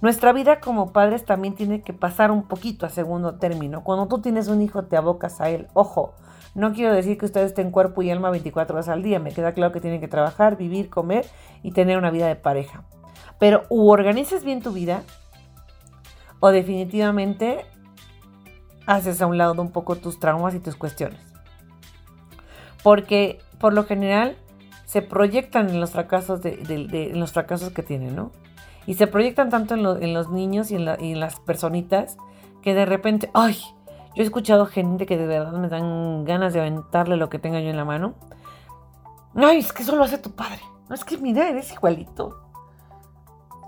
[0.00, 3.82] nuestra vida como padres también tiene que pasar un poquito a segundo término.
[3.82, 5.66] Cuando tú tienes un hijo te abocas a él.
[5.74, 6.14] Ojo,
[6.54, 9.18] no quiero decir que ustedes estén cuerpo y alma 24 horas al día.
[9.18, 11.26] Me queda claro que tienen que trabajar, vivir, comer
[11.64, 12.84] y tener una vida de pareja.
[13.40, 15.02] Pero o organizas bien tu vida
[16.38, 17.66] o definitivamente
[18.88, 21.20] haces a un lado un poco tus traumas y tus cuestiones.
[22.82, 24.36] Porque por lo general
[24.86, 28.32] se proyectan en los fracasos, de, los fracasos que tienen, ¿no?
[28.86, 32.16] Y se proyectan tanto en, los niños y en, las personitas
[32.62, 33.58] que de repente, ay,
[34.16, 37.60] yo he escuchado gente que de verdad me dan ganas de aventarle lo que tenga
[37.60, 38.14] yo en la mano.
[39.34, 40.60] Ay, es que eso lo hace tu padre.
[40.88, 42.40] No, es que mira, eres igualito.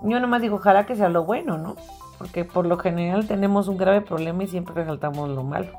[0.03, 1.75] Yo nomás digo, ojalá que sea lo bueno, ¿no?
[2.21, 5.71] Porque por lo general tenemos un grave problema y siempre resaltamos lo malo.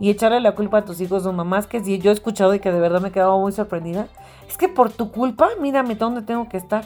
[0.00, 2.58] Y echarle la culpa a tus hijos o mamás, que si yo he escuchado y
[2.58, 4.08] que de verdad me he quedado muy sorprendida,
[4.48, 6.84] es que por tu culpa, mírame dónde tengo que estar.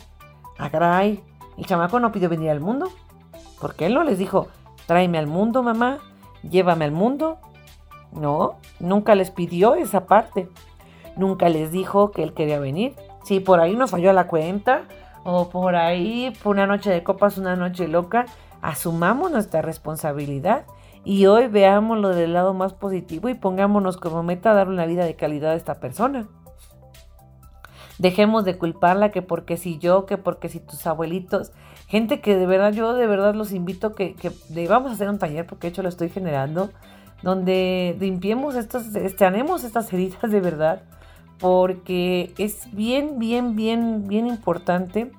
[0.58, 1.24] Agray,
[1.56, 2.90] el chamaco no pidió venir al mundo,
[3.58, 4.48] porque él no les dijo,
[4.84, 5.96] tráeme al mundo, mamá,
[6.42, 7.38] llévame al mundo.
[8.12, 10.50] No, nunca les pidió esa parte.
[11.16, 12.96] Nunca les dijo que él quería venir.
[13.24, 14.82] Si por ahí nos falló la cuenta,
[15.26, 18.26] o por ahí, por una noche de copas, una noche loca,
[18.62, 20.66] asumamos nuestra responsabilidad
[21.04, 25.16] y hoy veámoslo del lado más positivo y pongámonos como meta dar una vida de
[25.16, 26.28] calidad a esta persona.
[27.98, 31.50] Dejemos de culparla que porque si yo, que porque si tus abuelitos,
[31.88, 34.30] gente que de verdad, yo de verdad los invito que, que
[34.68, 36.70] vamos a hacer un taller, porque de hecho lo estoy generando,
[37.22, 40.82] donde limpiemos estos, estaremos estas heridas de verdad,
[41.38, 45.12] porque es bien, bien, bien, bien importante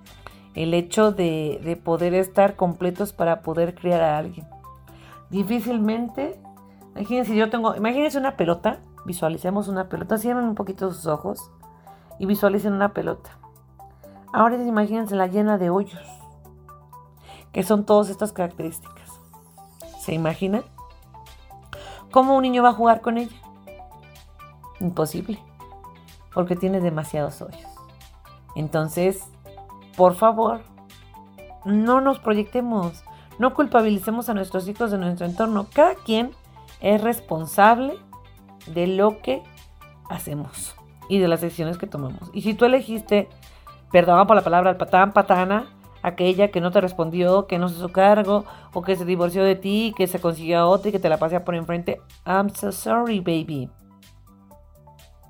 [0.55, 4.47] el hecho de, poder estar completos para poder criar a alguien.
[5.29, 6.39] Difícilmente,
[6.95, 11.51] imagínense, yo tengo, imagínense una pelota, visualicemos una pelota, cierren un poquito sus ojos
[12.17, 13.37] y visualicen una pelota.
[14.33, 16.01] Ahora imagínense la llena de hoyos,
[17.51, 19.19] que son todas estas características.
[19.99, 20.63] ¿Se imaginan?
[22.11, 23.35] ¿Cómo un niño va a jugar con ella?
[24.79, 25.46] Imposible
[26.33, 27.61] porque tiene demasiados hoyos.
[28.55, 29.23] Entonces,
[29.95, 30.61] por favor,
[31.65, 33.03] no nos proyectemos,
[33.39, 35.67] no culpabilicemos a nuestros hijos de nuestro entorno.
[35.73, 36.31] Cada quien
[36.81, 37.93] es responsable
[38.67, 39.43] de lo que
[40.09, 40.75] hacemos
[41.09, 42.29] y de las decisiones que tomamos.
[42.33, 43.29] Y si tú elegiste,
[43.91, 45.67] perdón por la palabra, al patán, patana,
[46.01, 49.55] aquella que no te respondió, que no se hizo cargo, o que se divorció de
[49.55, 52.71] ti, que se consiguió a otra y que te la pasea por enfrente, I'm so
[52.71, 53.69] sorry, baby.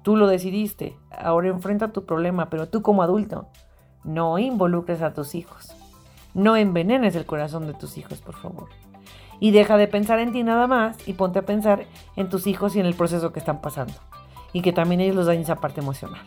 [0.08, 3.50] Tú lo decidiste, ahora enfrenta tu problema, pero tú como adulto,
[4.06, 5.76] no involucres a tus hijos.
[6.34, 8.70] No envenenes el corazón de tus hijos, por favor.
[9.42, 12.78] Y deja de pensar en ti nada más y ponte a pensar en tus hijos
[12.78, 13.96] y en el proceso que están pasando.
[14.54, 16.26] Y que también ellos los dañen esa parte emocional.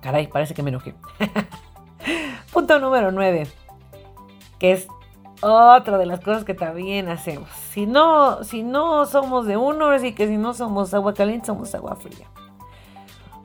[0.00, 0.94] Caray, parece que me enojé.
[2.54, 3.46] Punto número 9.
[4.58, 4.88] Que es
[5.42, 7.48] otra de las cosas que también hacemos.
[7.70, 11.74] Si no, si no somos de uno, así que si no somos agua caliente, somos
[11.74, 12.28] agua fría.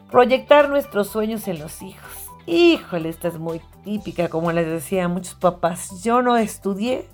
[0.10, 2.12] Proyectar nuestros sueños en los hijos.
[2.46, 6.04] Híjole, esta es muy típica, como les decía a muchos papás.
[6.04, 7.08] Yo no estudié,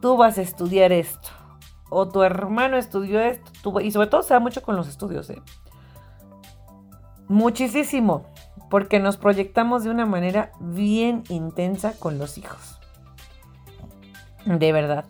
[0.00, 1.28] tú vas a estudiar esto,
[1.88, 5.42] o tu hermano estudió esto, y sobre todo se da mucho con los estudios, ¿eh?
[7.28, 8.26] Muchísimo,
[8.70, 12.75] porque nos proyectamos de una manera bien intensa con los hijos.
[14.46, 15.04] De verdad.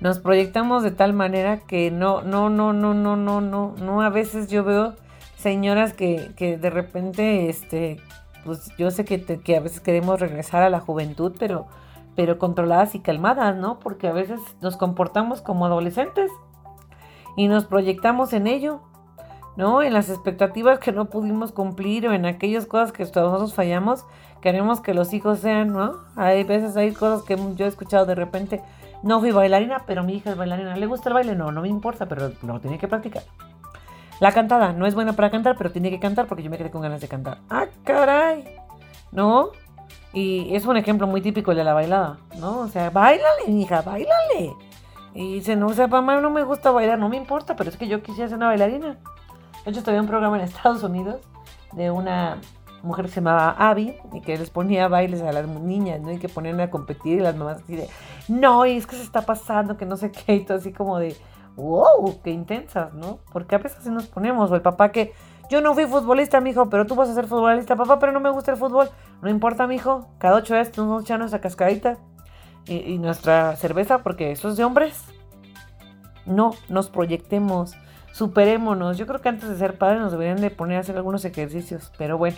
[0.00, 4.02] Nos proyectamos de tal manera que no, no, no, no, no, no, no, no.
[4.02, 4.94] A veces yo veo
[5.36, 8.00] señoras que, que de repente, este,
[8.44, 11.66] pues yo sé que, que a veces queremos regresar a la juventud, pero,
[12.14, 13.80] pero controladas y calmadas, ¿no?
[13.80, 16.30] Porque a veces nos comportamos como adolescentes
[17.36, 18.82] y nos proyectamos en ello.
[19.58, 19.82] ¿No?
[19.82, 24.06] En las expectativas que no pudimos cumplir o en aquellas cosas que nosotros fallamos,
[24.40, 25.96] queremos que los hijos sean, ¿no?
[26.14, 28.62] Hay veces hay cosas que yo he escuchado de repente,
[29.02, 31.34] no fui bailarina, pero mi hija es bailarina, ¿le gusta el baile?
[31.34, 33.24] No, no me importa, pero lo tiene que practicar.
[34.20, 36.70] La cantada, no es buena para cantar, pero tiene que cantar porque yo me quedé
[36.70, 37.38] con ganas de cantar.
[37.50, 38.44] ¡Ah, caray!
[39.10, 39.50] ¿No?
[40.12, 42.60] Y es un ejemplo muy típico de la bailada, ¿no?
[42.60, 44.54] O sea, bailale, hija, bailale.
[45.14, 47.76] Y dice, no, o sea, mamá, no me gusta bailar, no me importa, pero es
[47.76, 48.98] que yo quisiera ser una bailarina.
[49.64, 51.20] De hecho, todavía un programa en Estados Unidos
[51.72, 52.38] de una
[52.82, 56.12] mujer que se llamaba Abby y que les ponía bailes a las niñas, ¿no?
[56.12, 57.88] Y que ponían a competir y las mamás así de,
[58.28, 60.98] no, y es que se está pasando, que no sé qué, y todo así como
[60.98, 61.16] de,
[61.56, 63.18] wow, qué intensas, ¿no?
[63.32, 65.12] Porque a veces así nos ponemos, o el papá que
[65.48, 68.30] yo no fui futbolista, mijo, pero tú vas a ser futbolista, papá, pero no me
[68.30, 68.90] gusta el fútbol.
[69.22, 70.08] No importa, mijo.
[70.18, 71.96] Cada ocho días a echar nuestra cascadita
[72.66, 75.04] y, nuestra cerveza, porque eso es de hombres.
[76.26, 77.74] No nos proyectemos,
[78.18, 78.98] superémonos.
[78.98, 81.92] Yo creo que antes de ser padres nos deberían de poner a hacer algunos ejercicios,
[81.96, 82.36] pero bueno.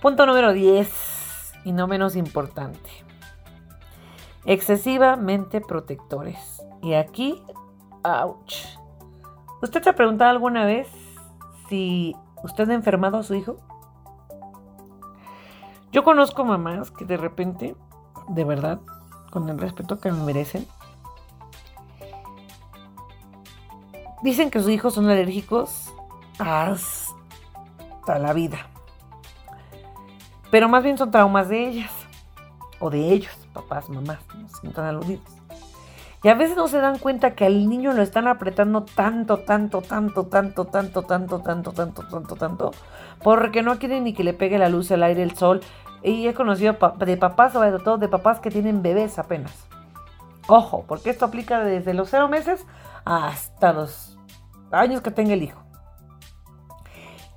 [0.00, 2.90] Punto número 10, y no menos importante.
[4.44, 6.62] Excesivamente protectores.
[6.82, 7.42] Y aquí,
[8.04, 8.66] ouch.
[9.60, 10.86] ¿Usted se ha preguntado alguna vez
[11.68, 13.56] si usted ha enfermado a su hijo.
[15.92, 17.76] Yo conozco mamás que de repente,
[18.28, 18.80] de verdad,
[19.30, 20.66] con el respeto que me merecen,
[24.22, 25.92] dicen que sus hijos son alérgicos
[26.38, 28.66] hasta la vida.
[30.50, 31.92] Pero más bien son traumas de ellas
[32.80, 35.38] o de ellos, papás, mamás, no se sientan aludidos.
[36.22, 39.82] Y a veces no se dan cuenta que al niño lo están apretando tanto, tanto,
[39.82, 42.70] tanto, tanto, tanto, tanto, tanto, tanto, tanto, tanto,
[43.22, 45.60] porque no quieren ni que le pegue la luz, el aire, el sol.
[46.02, 49.68] Y he conocido de papás, sobre todo de papás que tienen bebés apenas.
[50.48, 52.64] Ojo, porque esto aplica desde los cero meses
[53.08, 54.18] hasta los
[54.70, 55.62] años que tenga el hijo.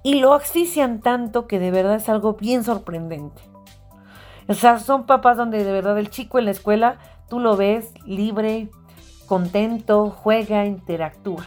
[0.03, 3.41] Y lo asfixian tanto que de verdad es algo bien sorprendente.
[4.47, 6.97] O sea, son papás donde de verdad el chico en la escuela
[7.31, 8.69] Tú lo ves libre,
[9.25, 11.45] contento, juega, interactúa.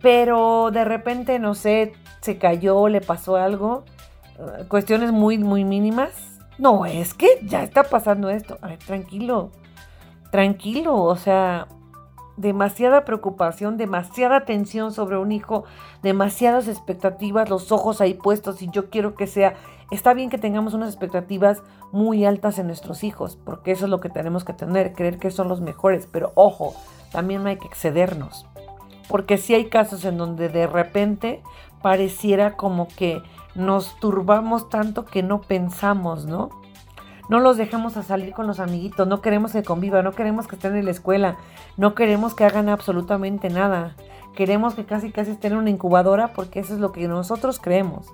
[0.00, 3.82] Pero de repente, no sé, se cayó, le pasó algo,
[4.38, 6.40] eh, cuestiones muy, muy mínimas.
[6.58, 8.56] No, es que ya está pasando esto.
[8.62, 9.50] A ver, tranquilo,
[10.30, 11.66] tranquilo, o sea,
[12.36, 15.64] demasiada preocupación, demasiada tensión sobre un hijo,
[16.02, 19.54] demasiadas expectativas, los ojos ahí puestos y yo quiero que sea
[19.90, 24.00] Está bien que tengamos unas expectativas muy altas en nuestros hijos, porque eso es lo
[24.00, 26.74] que tenemos que tener, creer que son los mejores, pero ojo,
[27.12, 28.46] también no hay que excedernos,
[29.08, 31.42] porque si hay casos en donde de repente
[31.82, 33.22] pareciera como que
[33.54, 36.50] nos turbamos tanto que no pensamos, ¿no?
[37.28, 40.56] No los dejamos a salir con los amiguitos, no queremos que convivan, no queremos que
[40.56, 41.36] estén en la escuela,
[41.76, 43.96] no queremos que hagan absolutamente nada.
[44.34, 48.06] Queremos que casi casi estén en una incubadora porque eso es lo que nosotros creemos.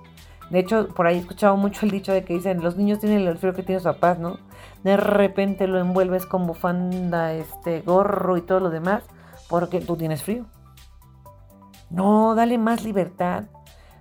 [0.50, 3.26] De hecho, por ahí he escuchado mucho el dicho de que dicen, los niños tienen
[3.26, 4.38] el frío que tienen sus papás, ¿no?
[4.82, 9.04] De repente lo envuelves con bufanda, este, gorro y todo lo demás,
[9.48, 10.46] porque tú tienes frío.
[11.88, 13.44] No, dale más libertad,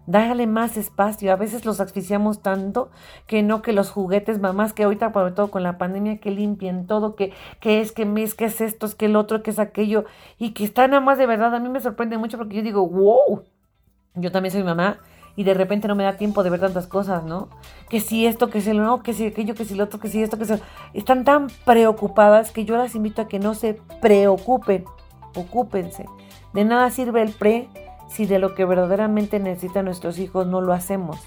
[0.09, 1.31] dale más espacio.
[1.31, 2.89] A veces los asfixiamos tanto
[3.27, 6.87] que no que los juguetes, mamás, que ahorita, sobre todo con la pandemia, que limpien
[6.87, 9.59] todo, que, que es, que mes, que es esto, es que el otro, que es
[9.59, 10.05] aquello,
[10.39, 11.53] y que está nada más de verdad.
[11.53, 13.43] A mí me sorprende mucho porque yo digo, wow,
[14.15, 14.97] yo también soy mamá
[15.35, 17.49] y de repente no me da tiempo de ver tantas cosas, ¿no?
[17.87, 20.09] Que si esto, que si lo no, que si aquello, que si lo otro, que
[20.09, 20.55] si esto, que si...
[20.95, 24.85] Están tan preocupadas que yo las invito a que no se preocupen,
[25.35, 26.07] ocúpense.
[26.53, 27.69] De nada sirve el pre
[28.09, 31.17] si de lo que verdaderamente necesitan nuestros hijos no lo hacemos,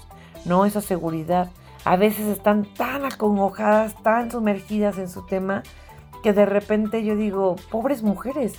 [0.45, 1.49] no esa seguridad.
[1.85, 5.63] A veces están tan acongojadas, tan sumergidas en su tema,
[6.21, 8.53] que de repente yo digo, pobres mujeres,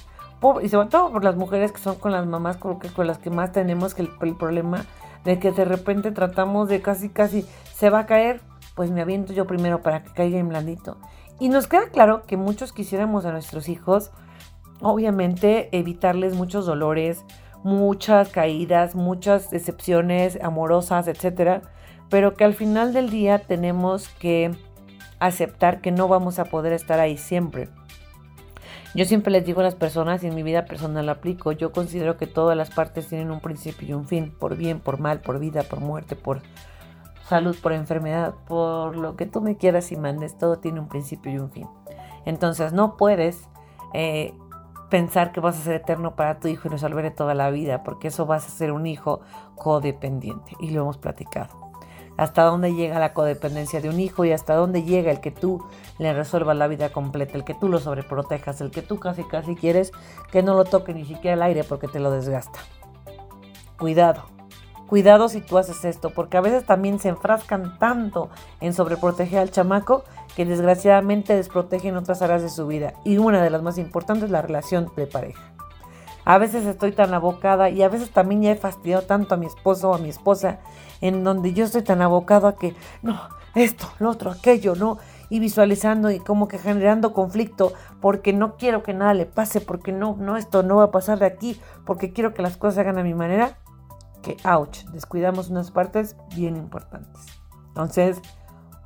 [0.63, 3.53] y sobre todo por las mujeres que son con las mamás con, las que más
[3.53, 4.85] tenemos que el problema
[5.25, 8.41] de que de repente tratamos de casi, casi se va a caer,
[8.75, 10.99] pues me aviento yo primero para que caiga en blandito.
[11.41, 14.11] Y nos queda claro que muchos quisiéramos a nuestros hijos,
[14.81, 17.25] obviamente, evitarles muchos dolores,
[17.65, 21.63] muchas caídas, muchas decepciones amorosas, etcétera,
[22.11, 24.53] pero que al final del día tenemos que
[25.19, 27.69] aceptar que no vamos a poder estar ahí siempre.
[28.95, 31.73] Yo siempre les digo a las personas y en mi vida personal lo aplico, yo
[31.73, 35.21] considero que todas las partes tienen un principio y un fin, por bien, por mal,
[35.21, 36.43] por vida, por muerte, por
[37.27, 41.33] salud, por enfermedad, por lo que tú me quieras y mandes, todo tiene un principio
[41.33, 41.67] y un fin.
[42.27, 43.49] Entonces no puedes
[43.95, 44.35] eh,
[44.95, 48.07] pensar que vas a ser eterno para tu hijo y resolver toda la vida, porque
[48.07, 49.23] eso vas a ser un hijo
[49.57, 51.49] codependiente y lo hemos platicado
[52.17, 55.65] hasta dónde llega la codependencia de un hijo y hasta dónde llega el que tú
[55.99, 59.57] le resuelvas la vida completa, el que tú lo sobreprotejas, el que tú casi casi
[59.57, 59.91] quieres
[60.31, 62.61] que no lo toque ni siquiera el aire porque te lo desgasta.
[63.77, 64.23] Cuidado,
[64.87, 68.31] cuidado si tú haces esto, porque a veces también se enfrascan tanto
[68.61, 70.05] en sobreproteger al chamaco
[70.37, 74.31] que desgraciadamente desprotegen otras áreas de su vida y una de las más importantes es
[74.31, 75.55] la relación de pareja.
[76.25, 79.47] A veces estoy tan abocada y a veces también ya he fastidiado tanto a mi
[79.47, 80.61] esposo o a mi esposa
[81.01, 83.21] en donde yo estoy tan abocado a que, no,
[83.55, 84.99] esto, lo otro, aquello, ¿no?
[85.29, 89.93] Y visualizando y como que generando conflicto porque no quiero que nada le pase, porque
[89.93, 92.81] no, no, esto no va a pasar de aquí, porque quiero que las cosas se
[92.81, 93.59] hagan a mi manera,
[94.23, 97.27] que, ouch, descuidamos unas partes bien importantes.
[97.69, 98.21] Entonces,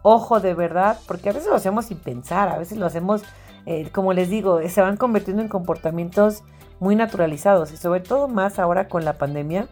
[0.03, 3.23] ojo de verdad, porque a veces lo hacemos sin pensar, a veces lo hacemos,
[3.67, 6.43] eh, como les digo, se van convirtiendo en comportamientos
[6.81, 9.69] muy naturalizados y sobre todo más ahora con la pandemia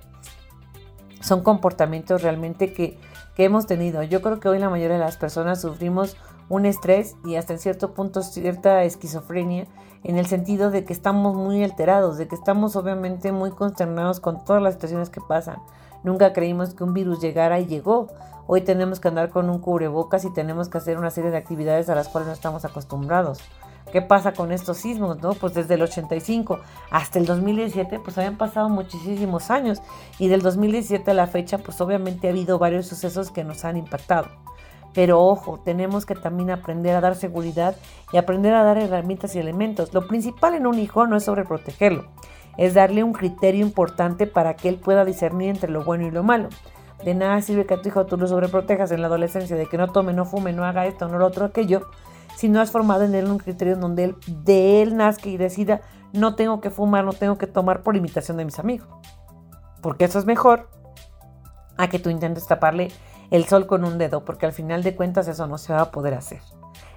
[1.21, 2.99] son comportamientos realmente que,
[3.39, 4.03] hemos tenido.
[4.03, 6.17] Yo creo que hoy la mayoría de las personas sufrimos
[6.49, 9.67] un estrés y hasta en cierto punto cierta esquizofrenia
[10.05, 14.43] en el sentido de que estamos muy alterados, de que estamos obviamente muy consternados con
[14.43, 15.59] todas las situaciones que pasan.
[16.03, 18.09] Nunca creímos que un virus llegara y llegó.
[18.49, 21.89] Hoy tenemos que andar con un cubrebocas y tenemos que hacer una serie de actividades
[21.89, 23.41] a las cuales no estamos acostumbrados.
[23.91, 25.21] ¿Qué pasa con estos sismos?
[25.21, 25.35] No?
[25.35, 29.83] Pues desde el 85 hasta el 2017, pues habían pasado muchísimos años.
[30.21, 33.77] Y del 2017 a la fecha, pues obviamente ha habido varios sucesos que nos han
[33.77, 34.29] impactado.
[34.95, 37.75] Pero ojo, tenemos que también aprender a dar seguridad
[38.13, 39.93] y aprender a dar herramientas y elementos.
[39.93, 42.07] Lo principal en un hijo no es sobreprotegerlo,
[42.57, 46.23] es darle un criterio importante para que él pueda discernir entre lo bueno y lo
[46.23, 46.49] malo.
[47.05, 49.79] De nada sirve que a tu hijo tú lo sobreprotejas en la adolescencia, de que
[49.79, 51.89] no tome, no fume, no haga esto, no lo otro, aquello,
[52.37, 55.37] si no has formado en él un criterio en donde él, de él nazca y
[55.37, 55.81] decida,
[56.13, 58.89] no tengo que fumar, no tengo que tomar por imitación de mis amigos.
[59.83, 60.69] Porque eso es mejor
[61.77, 62.91] a que tú intentes taparle
[63.31, 65.91] el sol con un dedo, porque al final de cuentas eso no se va a
[65.91, 66.41] poder hacer.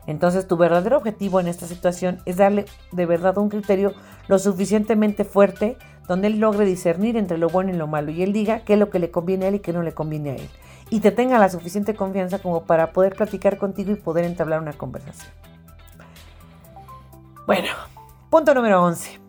[0.07, 3.93] Entonces tu verdadero objetivo en esta situación es darle de verdad un criterio
[4.27, 5.77] lo suficientemente fuerte
[6.09, 8.79] donde él logre discernir entre lo bueno y lo malo y él diga qué es
[8.79, 10.49] lo que le conviene a él y qué no le conviene a él
[10.89, 14.73] y te tenga la suficiente confianza como para poder platicar contigo y poder entablar una
[14.73, 15.31] conversación.
[17.45, 17.69] Bueno,
[18.29, 19.19] punto número 11.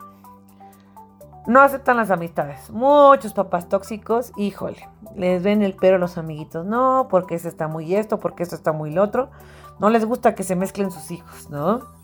[1.47, 2.70] No aceptan las amistades.
[2.70, 6.66] Muchos papás tóxicos, híjole, les ven el pero a los amiguitos.
[6.66, 9.31] No, porque ese está muy esto, porque esto está muy lo otro.
[9.78, 11.99] No les gusta que se mezclen sus hijos, ¿no?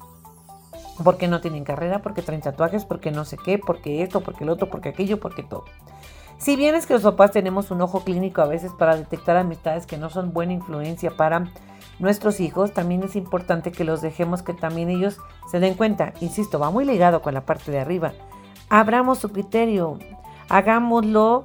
[1.03, 4.51] Porque no tienen carrera, porque traen tatuajes, porque no sé qué, porque esto, porque el
[4.51, 5.65] otro, porque aquello, porque todo.
[6.39, 9.87] Si bien es que los papás tenemos un ojo clínico a veces para detectar amistades
[9.87, 11.51] que no son buena influencia para
[11.99, 15.19] nuestros hijos, también es importante que los dejemos que también ellos
[15.51, 16.13] se den cuenta.
[16.21, 18.13] Insisto, va muy ligado con la parte de arriba.
[18.69, 19.99] Abramos su criterio,
[20.49, 21.43] hagámoslo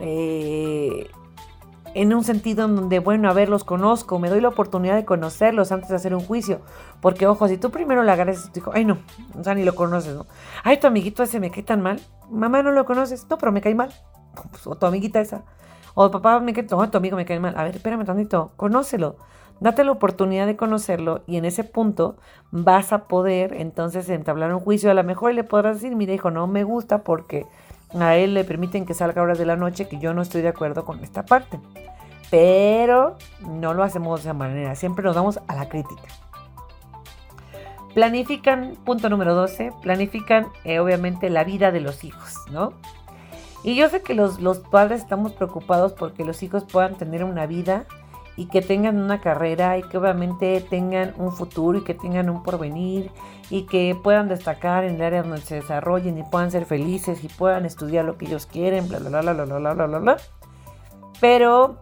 [0.00, 1.08] eh,
[1.96, 5.06] en un sentido en donde, bueno, a ver, los conozco, me doy la oportunidad de
[5.06, 6.60] conocerlos antes de hacer un juicio.
[7.00, 8.98] Porque, ojo, si tú primero le agarras a tu hijo, ay no,
[9.34, 10.26] o sea, ni lo conoces, ¿no?
[10.62, 11.98] Ay, tu amiguito ese me cae tan mal.
[12.30, 13.90] Mamá, no lo conoces, no, pero me cae mal.
[14.50, 15.44] Pues, o tu amiguita esa.
[15.94, 17.54] O papá, me cae, no, tu amigo me cae mal.
[17.56, 19.16] A ver, espérame tantito, conócelo.
[19.60, 22.16] Date la oportunidad de conocerlo y en ese punto
[22.50, 24.90] vas a poder entonces entablar un juicio.
[24.90, 27.46] A lo mejor le podrás decir, mira hijo, no me gusta porque
[27.94, 30.42] a él le permiten que salga a horas de la noche que yo no estoy
[30.42, 31.60] de acuerdo con esta parte.
[32.30, 36.08] Pero no lo hacemos de esa manera, siempre nos damos a la crítica.
[37.94, 42.74] Planifican, punto número 12, planifican eh, obviamente la vida de los hijos, ¿no?
[43.64, 47.46] Y yo sé que los, los padres estamos preocupados porque los hijos puedan tener una
[47.46, 47.86] vida
[48.36, 52.42] y que tengan una carrera y que obviamente tengan un futuro y que tengan un
[52.42, 53.10] porvenir
[53.50, 57.28] y que puedan destacar en el área donde se desarrollen y puedan ser felices y
[57.28, 60.16] puedan estudiar lo que ellos quieren, bla, bla, bla, bla, bla, bla, bla, bla.
[61.20, 61.78] Pero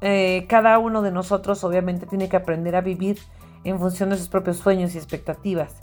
[0.00, 3.18] eh, cada uno de nosotros obviamente tiene que aprender a vivir
[3.64, 5.82] en función de sus propios sueños y expectativas.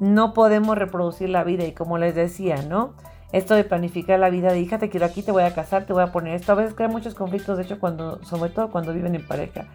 [0.00, 2.94] No podemos reproducir la vida y como les decía, ¿no?
[3.32, 5.92] esto de planificar la vida de hija, te quiero aquí, te voy a casar, te
[5.92, 6.52] voy a poner esto.
[6.52, 9.66] A veces crea muchos conflictos, de hecho, cuando, sobre todo cuando viven en pareja.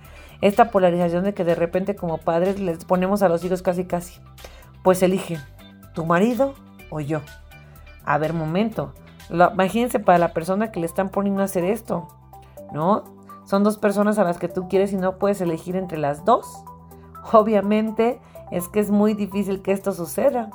[0.44, 4.20] Esta polarización de que de repente como padres les ponemos a los hijos casi casi.
[4.84, 5.40] Pues elige,
[5.94, 6.54] tu marido
[6.90, 7.22] o yo.
[8.04, 8.94] A ver, momento.
[9.30, 12.10] imagínense para la persona que le están poniendo a hacer esto,
[12.74, 13.06] ¿no?
[13.46, 16.46] Son dos personas a las que tú quieres y no puedes elegir entre las dos.
[17.32, 18.20] obviamente
[18.52, 20.50] es que es muy difícil que esto suceda.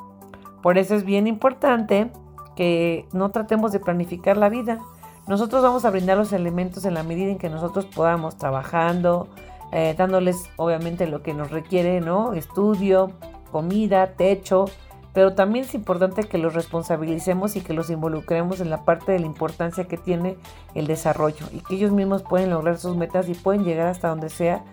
[0.60, 2.12] Por eso es bien importante
[2.56, 4.80] que no tratemos de planificar la vida.
[5.26, 9.28] Nosotros vamos a brindar los elementos en la medida en que nosotros podamos trabajando,
[9.72, 12.32] eh, dándoles obviamente lo que nos requiere, ¿no?
[12.32, 13.12] Estudio,
[13.50, 14.66] comida, techo,
[15.12, 19.18] pero también es importante que los responsabilicemos y que los involucremos en la parte de
[19.18, 20.36] la importancia que tiene
[20.74, 24.28] el desarrollo y que ellos mismos pueden lograr sus metas y pueden llegar hasta donde
[24.28, 24.64] sea,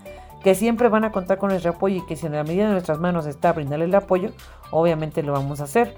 [0.44, 2.74] que siempre van a contar con nuestro apoyo y que si en la medida de
[2.74, 4.30] nuestras manos está brindarles el apoyo,
[4.70, 5.96] obviamente lo vamos a hacer.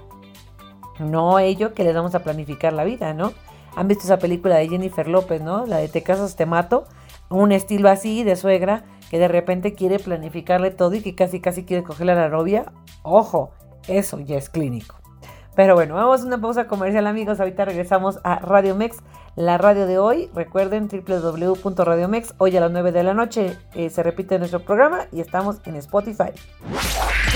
[0.98, 3.32] No ello que les vamos a planificar la vida, ¿no?
[3.76, 5.66] Han visto esa película de Jennifer López, ¿no?
[5.66, 6.84] La de Te casas, te mato.
[7.30, 11.64] Un estilo así de suegra que de repente quiere planificarle todo y que casi casi
[11.64, 12.72] quiere cogerle a la novia.
[13.02, 13.50] Ojo,
[13.86, 14.96] eso ya es clínico.
[15.58, 17.40] Pero bueno, vamos a una pausa comercial amigos.
[17.40, 18.98] Ahorita regresamos a Radio Mex,
[19.34, 20.30] la radio de hoy.
[20.32, 22.34] Recuerden www.radiomex.
[22.38, 25.74] Hoy a las 9 de la noche eh, se repite nuestro programa y estamos en
[25.74, 26.30] Spotify.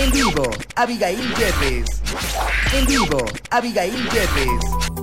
[0.00, 0.44] En vivo,
[0.76, 2.00] Abigail Jeffes.
[2.72, 3.18] En vivo,
[3.50, 5.01] Abigail Jeffes.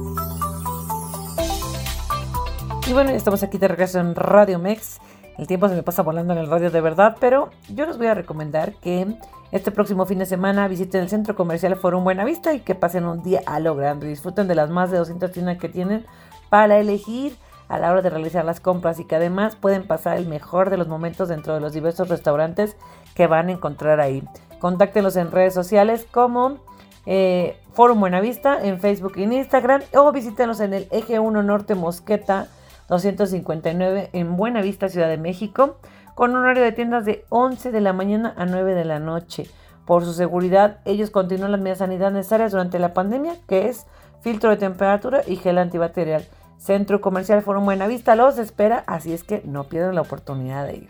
[2.89, 4.99] Y bueno, estamos aquí de regreso en Radio Mex.
[5.37, 8.07] El tiempo se me pasa volando en el radio de verdad, pero yo les voy
[8.07, 9.05] a recomendar que
[9.51, 13.21] este próximo fin de semana visiten el centro comercial Forum Buenavista y que pasen un
[13.21, 14.07] día a lo grande.
[14.07, 16.03] Disfruten de las más de 200 tiendas que tienen
[16.49, 17.37] para elegir
[17.67, 20.77] a la hora de realizar las compras y que además pueden pasar el mejor de
[20.77, 22.75] los momentos dentro de los diversos restaurantes
[23.13, 24.23] que van a encontrar ahí.
[24.57, 26.57] Contáctenlos en redes sociales como
[27.05, 31.75] eh, Forum Buenavista en Facebook y en Instagram o visítenlos en el Eje 1 Norte
[31.75, 32.47] Mosqueta
[32.89, 35.77] 259 en Buenavista, Ciudad de México,
[36.15, 39.49] con un horario de tiendas de 11 de la mañana a 9 de la noche.
[39.85, 43.85] Por su seguridad, ellos continúan las medidas sanidad necesarias durante la pandemia, que es
[44.21, 46.27] filtro de temperatura y gel antibacterial.
[46.57, 50.89] Centro Comercial Forum Buenavista los espera, así es que no pierdan la oportunidad de ir.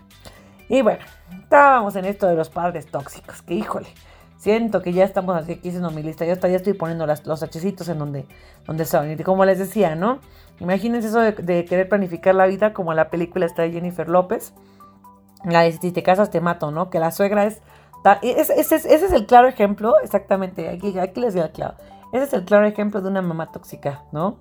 [0.68, 1.04] Y bueno,
[1.44, 3.88] estábamos en esto de los padres tóxicos, que híjole,
[4.38, 7.88] siento que ya estamos así aquí haciendo mi lista, ya, ya estoy poniendo los hachecitos
[7.90, 8.26] en donde,
[8.66, 9.12] donde son.
[9.12, 10.20] Y como les decía, ¿no?
[10.60, 14.54] Imagínense eso de, querer planificar la vida como la película está de Jennifer López.
[15.46, 16.90] La de si te casas te mato, ¿no?
[16.90, 17.62] Que la suegra es...
[18.22, 21.76] Ese, es el claro ejemplo, exactamente, aquí, aquí les digo claro.
[22.14, 24.38] Ese es el claro ejemplo de una mamá tóxica, ¿no?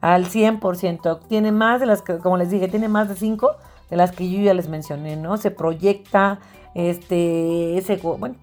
[0.00, 1.20] Al 100%.
[1.26, 3.50] Tiene más de las que, como les dije, tiene más de 5
[3.90, 5.36] de las que yo ya les mencioné, ¿no?
[5.36, 6.38] Se proyecta,
[6.74, 8.36] este, ese, bueno,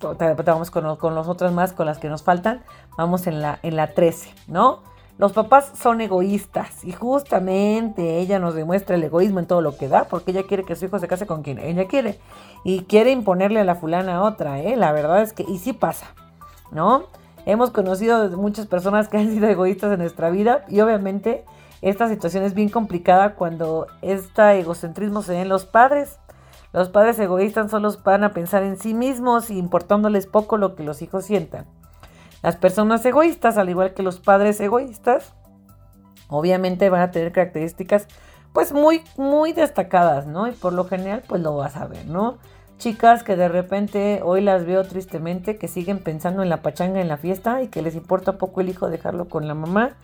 [0.45, 2.61] vamos con, con los otras más, con las que nos faltan,
[2.97, 4.81] vamos en la, en la 13, ¿no?
[5.17, 9.87] Los papás son egoístas y justamente ella nos demuestra el egoísmo en todo lo que
[9.87, 12.19] da porque ella quiere que su hijo se case con quien ella quiere
[12.63, 14.75] y quiere imponerle a la fulana a otra, ¿eh?
[14.75, 16.13] La verdad es que, y sí pasa,
[16.71, 17.05] ¿no?
[17.47, 21.45] Hemos conocido muchas personas que han sido egoístas en nuestra vida y obviamente
[21.81, 26.19] esta situación es bien complicada cuando este egocentrismo se ve en los padres.
[26.73, 30.83] Los padres egoístas solo van a pensar en sí mismos y importándoles poco lo que
[30.83, 31.65] los hijos sientan.
[32.47, 35.33] Las personas egoístas, al igual que los padres egoístas,
[36.29, 38.07] obviamente van a tener características
[38.53, 40.47] pues muy, muy destacadas, ¿no?
[40.47, 42.37] Y por lo general pues lo vas a ver, ¿no?
[42.77, 47.09] Chicas que de repente hoy las veo tristemente, que siguen pensando en la pachanga, en
[47.09, 49.97] la fiesta y que les importa poco el hijo dejarlo con la mamá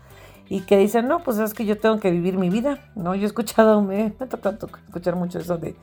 [0.50, 3.16] y que dicen, no, pues es que yo tengo que vivir mi vida, ¿no?
[3.16, 5.78] Yo he escuchado, me, ha tocado escuchar mucho eso de,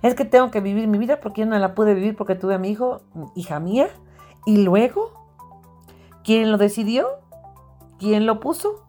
[0.00, 2.54] es que tengo que vivir mi vida porque yo no la pude vivir porque tuve
[2.54, 3.02] a mi hijo,
[3.34, 3.90] hija mía,
[4.46, 5.25] y luego
[6.26, 7.06] ¿Quién lo decidió?
[8.00, 8.82] ¿Quién lo puso?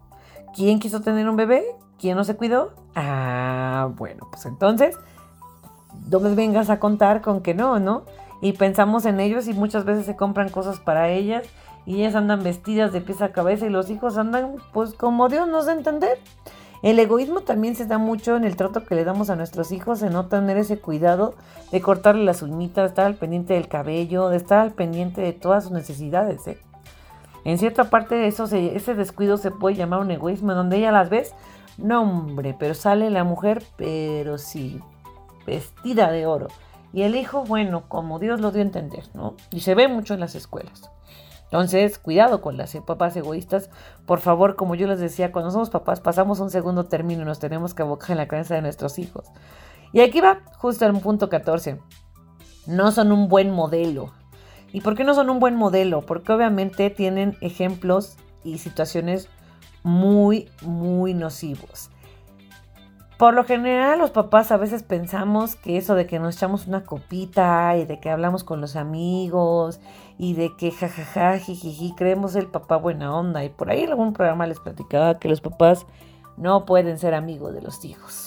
[0.56, 1.64] ¿Quién quiso tener un bebé?
[2.00, 2.74] ¿Quién no se cuidó?
[2.96, 4.98] Ah, bueno, pues entonces,
[6.10, 8.06] no me vengas a contar con que no, ¿no?
[8.42, 11.46] Y pensamos en ellos y muchas veces se compran cosas para ellas
[11.86, 15.48] y ellas andan vestidas de pies a cabeza y los hijos andan pues como Dios
[15.48, 16.18] nos da a entender.
[16.82, 20.02] El egoísmo también se da mucho en el trato que le damos a nuestros hijos,
[20.02, 21.36] en no tener ese cuidado
[21.72, 25.34] de cortarle las uñitas, de estar al pendiente del cabello, de estar al pendiente de
[25.34, 26.48] todas sus necesidades.
[26.48, 26.58] ¿eh?
[27.46, 31.10] En cierta parte de eso, ese descuido se puede llamar un egoísmo, donde ella las
[31.10, 31.34] ves,
[31.78, 34.82] no hombre, pero sale la mujer, pero sí,
[35.46, 36.48] vestida de oro.
[36.94, 39.36] Y el hijo, bueno, como Dios lo dio a entender, ¿no?
[39.52, 40.90] Y se ve mucho en las escuelas.
[41.46, 43.70] Entonces, cuidado con las papás egoístas.
[44.06, 47.40] Por favor, como yo les decía, cuando somos papás pasamos un segundo término y nos
[47.40, 49.28] tenemos que abocar en la cabeza de nuestros hijos.
[49.94, 51.80] Y aquí va justo el punto 14.
[52.66, 54.12] No son un buen modelo.
[54.72, 56.02] ¿Y por qué no son un buen modelo?
[56.02, 59.30] Porque obviamente tienen ejemplos y situaciones
[59.84, 61.90] muy, muy nocivos.
[63.18, 66.84] Por lo general, los papás a veces pensamos que eso de que nos echamos una
[66.84, 69.80] copita y de que hablamos con los amigos
[70.20, 73.44] y de que jajaja, jijiji, creemos el papá buena onda.
[73.44, 75.88] Y por ahí en algún programa les platicaba que los papás
[76.38, 78.27] no pueden ser amigos de los hijos.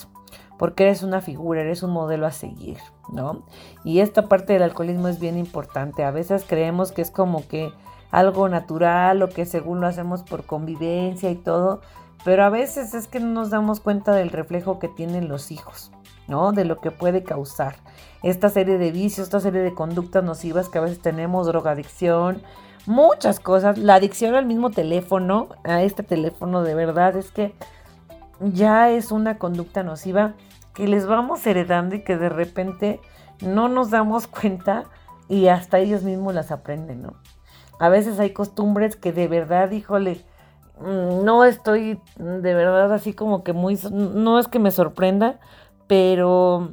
[0.61, 2.77] Porque eres una figura, eres un modelo a seguir,
[3.11, 3.41] ¿no?
[3.83, 6.03] Y esta parte del alcoholismo es bien importante.
[6.03, 7.73] A veces creemos que es como que
[8.11, 11.81] algo natural o que según lo hacemos por convivencia y todo,
[12.23, 15.91] pero a veces es que no nos damos cuenta del reflejo que tienen los hijos,
[16.27, 16.51] ¿no?
[16.51, 17.77] De lo que puede causar
[18.21, 22.43] esta serie de vicios, esta serie de conductas nocivas que a veces tenemos, drogadicción,
[22.85, 27.55] muchas cosas, la adicción al mismo teléfono, a este teléfono de verdad es que
[28.41, 30.33] ya es una conducta nociva
[30.81, 32.99] que les vamos heredando y que de repente
[33.45, 34.85] no nos damos cuenta
[35.29, 37.13] y hasta ellos mismos las aprenden, ¿no?
[37.79, 40.25] A veces hay costumbres que de verdad, híjole,
[40.79, 45.39] mm, no estoy de verdad así como que muy, no es que me sorprenda,
[45.85, 46.71] pero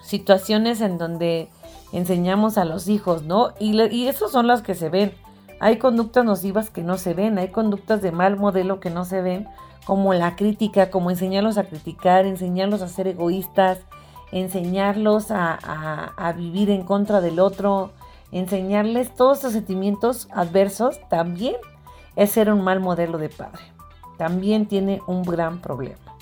[0.00, 1.50] situaciones en donde
[1.92, 3.52] enseñamos a los hijos, ¿no?
[3.60, 5.12] Y, y esos son las que se ven.
[5.60, 9.20] Hay conductas nocivas que no se ven, hay conductas de mal modelo que no se
[9.20, 9.46] ven,
[9.88, 13.78] como la crítica, como enseñarlos a criticar, enseñarlos a ser egoístas,
[14.32, 17.92] enseñarlos a, vivir en contra del otro,
[18.30, 21.56] enseñarles todos estos sentimientos adversos, también
[22.16, 23.62] es ser un mal modelo de padre.
[24.18, 26.18] También tiene un gran problema.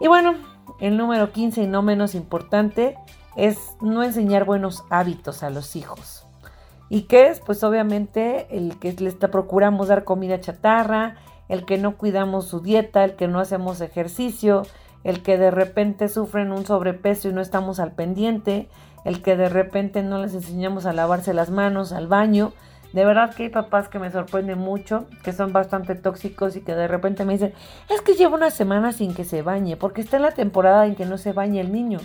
[0.00, 0.34] Y bueno,
[0.80, 2.98] el número 15 y no menos importante
[3.36, 6.26] es no enseñar buenos hábitos a los hijos.
[6.88, 7.38] ¿Y qué es?
[7.38, 11.18] Pues obviamente el que les procuramos dar comida chatarra,
[11.50, 14.62] el que no cuidamos su dieta, el que no hacemos ejercicio,
[15.02, 18.68] el que de repente sufren un sobrepeso y no estamos al pendiente,
[19.04, 22.52] el que de repente no les enseñamos a lavarse las manos, al baño.
[22.92, 26.76] De verdad que hay papás que me sorprenden mucho, que son bastante tóxicos y que
[26.76, 27.52] de repente me dicen,
[27.88, 30.94] es que llevo una semana sin que se bañe, porque está en la temporada en
[30.94, 31.98] que no se bañe el niño.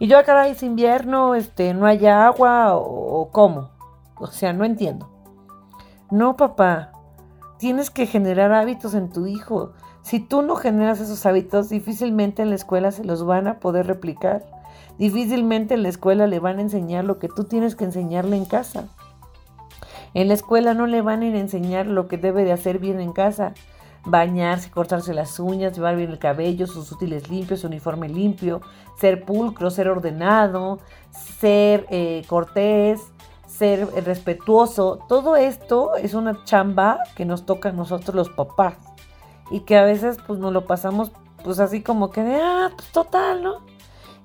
[0.00, 3.70] Y yo acá es invierno, este, no hay agua o, o cómo.
[4.16, 5.08] O sea, no entiendo.
[6.10, 6.91] No, papá,
[7.62, 9.70] tienes que generar hábitos en tu hijo.
[10.02, 13.86] Si tú no generas esos hábitos, difícilmente en la escuela se los van a poder
[13.86, 14.44] replicar.
[14.98, 18.46] Difícilmente en la escuela le van a enseñar lo que tú tienes que enseñarle en
[18.46, 18.88] casa.
[20.12, 22.80] En la escuela no le van a ir a enseñar lo que debe de hacer
[22.80, 23.54] bien en casa.
[24.04, 28.60] Bañarse, cortarse las uñas, llevar bien el cabello, sus útiles limpios, su uniforme limpio,
[28.98, 30.80] ser pulcro, ser ordenado,
[31.38, 33.00] ser eh, cortés,
[33.62, 34.98] ser respetuoso.
[35.08, 38.74] Todo esto es una chamba que nos toca a nosotros los papás
[39.52, 41.12] y que a veces pues nos lo pasamos
[41.44, 43.60] pues así como que de, ah, pues total, ¿no?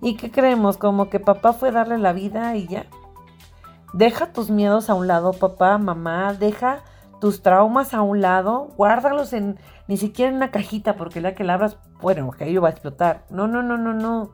[0.02, 0.78] ¿Y qué creemos?
[0.78, 2.88] Como que papá fue darle la vida y ya.
[3.94, 6.80] Deja tus miedos a un lado, papá, mamá, deja
[7.22, 11.44] tus traumas a un lado, guárdalos en ni siquiera en una cajita porque la que
[11.44, 13.24] la abras, bueno, que ahí va a explotar.
[13.30, 14.32] No, no, no, no, no.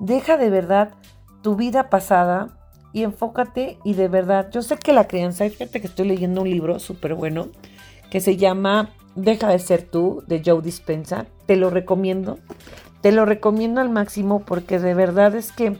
[0.00, 0.94] Deja de verdad
[1.42, 2.57] tu vida pasada
[2.92, 6.50] y enfócate y de verdad, yo sé que la crianza, fíjate que estoy leyendo un
[6.50, 7.48] libro súper bueno
[8.10, 12.38] que se llama Deja de ser tú de Joe Dispensa, te lo recomiendo.
[13.00, 15.76] Te lo recomiendo al máximo porque de verdad es que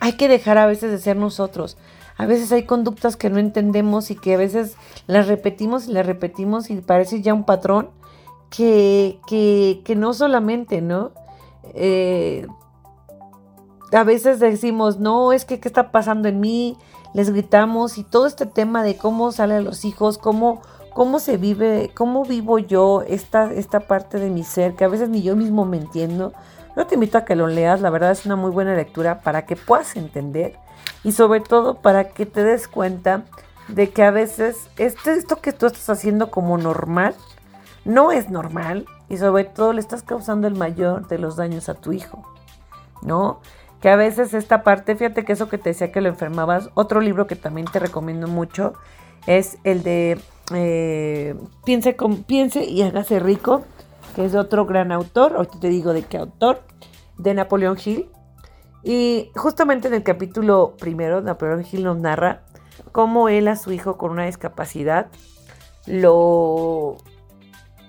[0.00, 1.78] hay que dejar a veces de ser nosotros.
[2.16, 4.76] A veces hay conductas que no entendemos y que a veces
[5.06, 7.90] las repetimos y las repetimos y parece ya un patrón
[8.50, 11.12] que, que, no solamente, ¿no?
[11.74, 12.46] Eh,
[13.94, 16.76] a veces decimos, no, es que qué está pasando en mí,
[17.12, 20.62] les gritamos y todo este tema de cómo salen los hijos, cómo
[20.94, 25.10] cómo se vive, cómo vivo yo esta, esta parte de mi ser, que a veces
[25.10, 26.32] ni yo mismo me entiendo.
[26.76, 29.44] Yo te invito a que lo leas, la verdad es una muy buena lectura para
[29.44, 30.56] que puedas entender
[31.02, 33.24] y sobre todo para que te des cuenta
[33.68, 37.14] de que a veces esto, esto que tú estás haciendo como normal
[37.84, 41.74] no es normal y sobre todo le estás causando el mayor de los daños a
[41.74, 42.24] tu hijo,
[43.02, 43.40] ¿no?
[43.84, 47.02] Que a veces esta parte, fíjate que eso que te decía que lo enfermabas, otro
[47.02, 48.72] libro que también te recomiendo mucho
[49.26, 50.18] es el de
[50.54, 51.34] eh,
[51.66, 53.60] piense, con, piense y hágase rico,
[54.16, 56.62] que es otro gran autor, ahorita te digo de qué autor,
[57.18, 58.08] de Napoleón Hill.
[58.82, 62.40] Y justamente en el capítulo primero, Napoleón Hill nos narra
[62.90, 65.08] cómo él a su hijo con una discapacidad
[65.84, 66.96] lo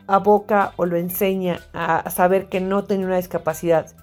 [0.08, 3.96] aboca o lo enseña a saber que no tiene una discapacidad,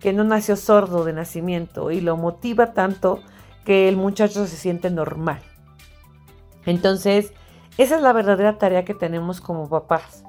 [0.00, 3.20] que no nació sordo de nacimiento y lo motiva tanto
[3.64, 5.40] que el muchacho se siente normal.
[6.66, 7.32] Entonces,
[7.78, 10.24] esa es la verdadera tarea que tenemos como papás.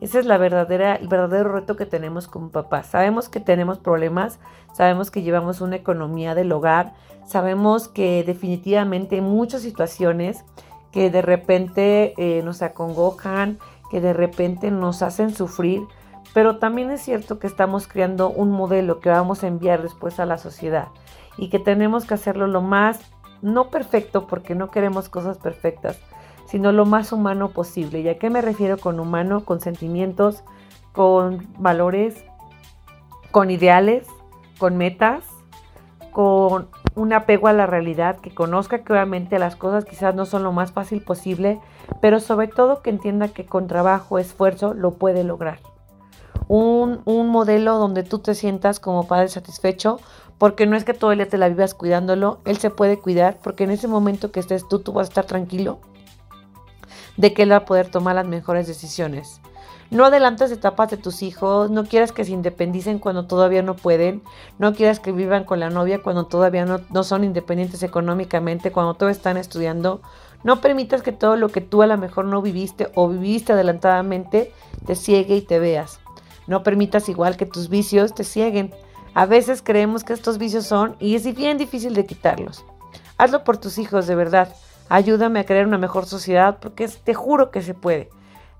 [0.00, 2.86] Ese es la verdadera, el verdadero reto que tenemos como papás.
[2.86, 4.38] Sabemos que tenemos problemas,
[4.72, 10.44] sabemos que llevamos una economía del hogar, sabemos que definitivamente hay muchas situaciones
[10.92, 13.58] que de repente eh, nos acongojan,
[13.90, 15.82] que de repente nos hacen sufrir,
[16.36, 20.26] pero también es cierto que estamos creando un modelo que vamos a enviar después a
[20.26, 20.88] la sociedad
[21.38, 23.00] y que tenemos que hacerlo lo más,
[23.40, 25.98] no perfecto, porque no queremos cosas perfectas,
[26.46, 28.00] sino lo más humano posible.
[28.00, 29.46] ¿Y a qué me refiero con humano?
[29.46, 30.44] Con sentimientos,
[30.92, 32.22] con valores,
[33.30, 34.06] con ideales,
[34.58, 35.24] con metas,
[36.12, 40.42] con un apego a la realidad, que conozca que obviamente las cosas quizás no son
[40.42, 41.62] lo más fácil posible,
[42.02, 45.60] pero sobre todo que entienda que con trabajo, esfuerzo, lo puede lograr.
[46.48, 49.98] Un, un, modelo donde tú te sientas como padre satisfecho,
[50.38, 53.38] porque no es que todo el día te la vivas cuidándolo, él se puede cuidar,
[53.42, 55.80] porque en ese momento que estés tú, tú vas a estar tranquilo
[57.16, 59.40] de que él va a poder tomar las mejores decisiones.
[59.90, 64.22] No adelantes etapas de tus hijos, no quieras que se independicen cuando todavía no pueden,
[64.58, 68.94] no quieras que vivan con la novia cuando todavía no, no son independientes económicamente, cuando
[68.94, 70.00] todavía están estudiando.
[70.42, 74.52] No permitas que todo lo que tú a lo mejor no viviste o viviste adelantadamente
[74.86, 76.00] te ciegue y te veas.
[76.46, 78.72] No permitas igual que tus vicios te cieguen.
[79.14, 82.64] A veces creemos que estos vicios son y es bien difícil de quitarlos.
[83.18, 84.54] Hazlo por tus hijos, de verdad.
[84.88, 88.10] Ayúdame a crear una mejor sociedad porque te juro que se puede.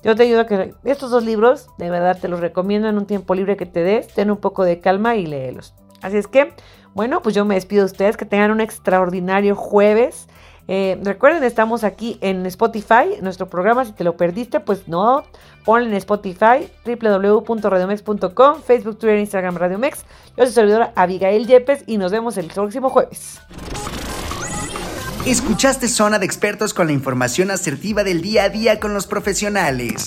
[0.03, 3.07] Yo te ayudo a que estos dos libros, de verdad te los recomiendo en un
[3.07, 5.75] tiempo libre que te des, ten un poco de calma y léelos.
[6.03, 6.53] Así es que,
[6.95, 10.29] bueno, pues yo me despido de ustedes, que tengan un extraordinario jueves.
[10.69, 15.25] Eh, recuerden, estamos aquí en Spotify, nuestro programa, si te lo perdiste, pues no,
[15.65, 20.05] ponle en Spotify, www.radiomex.com, Facebook, Twitter, Instagram, Radiomex.
[20.37, 23.41] Yo soy servidora Abigail Yepes y nos vemos el próximo jueves.
[25.25, 30.07] Escuchaste Zona de Expertos con la información asertiva del día a día con los profesionales.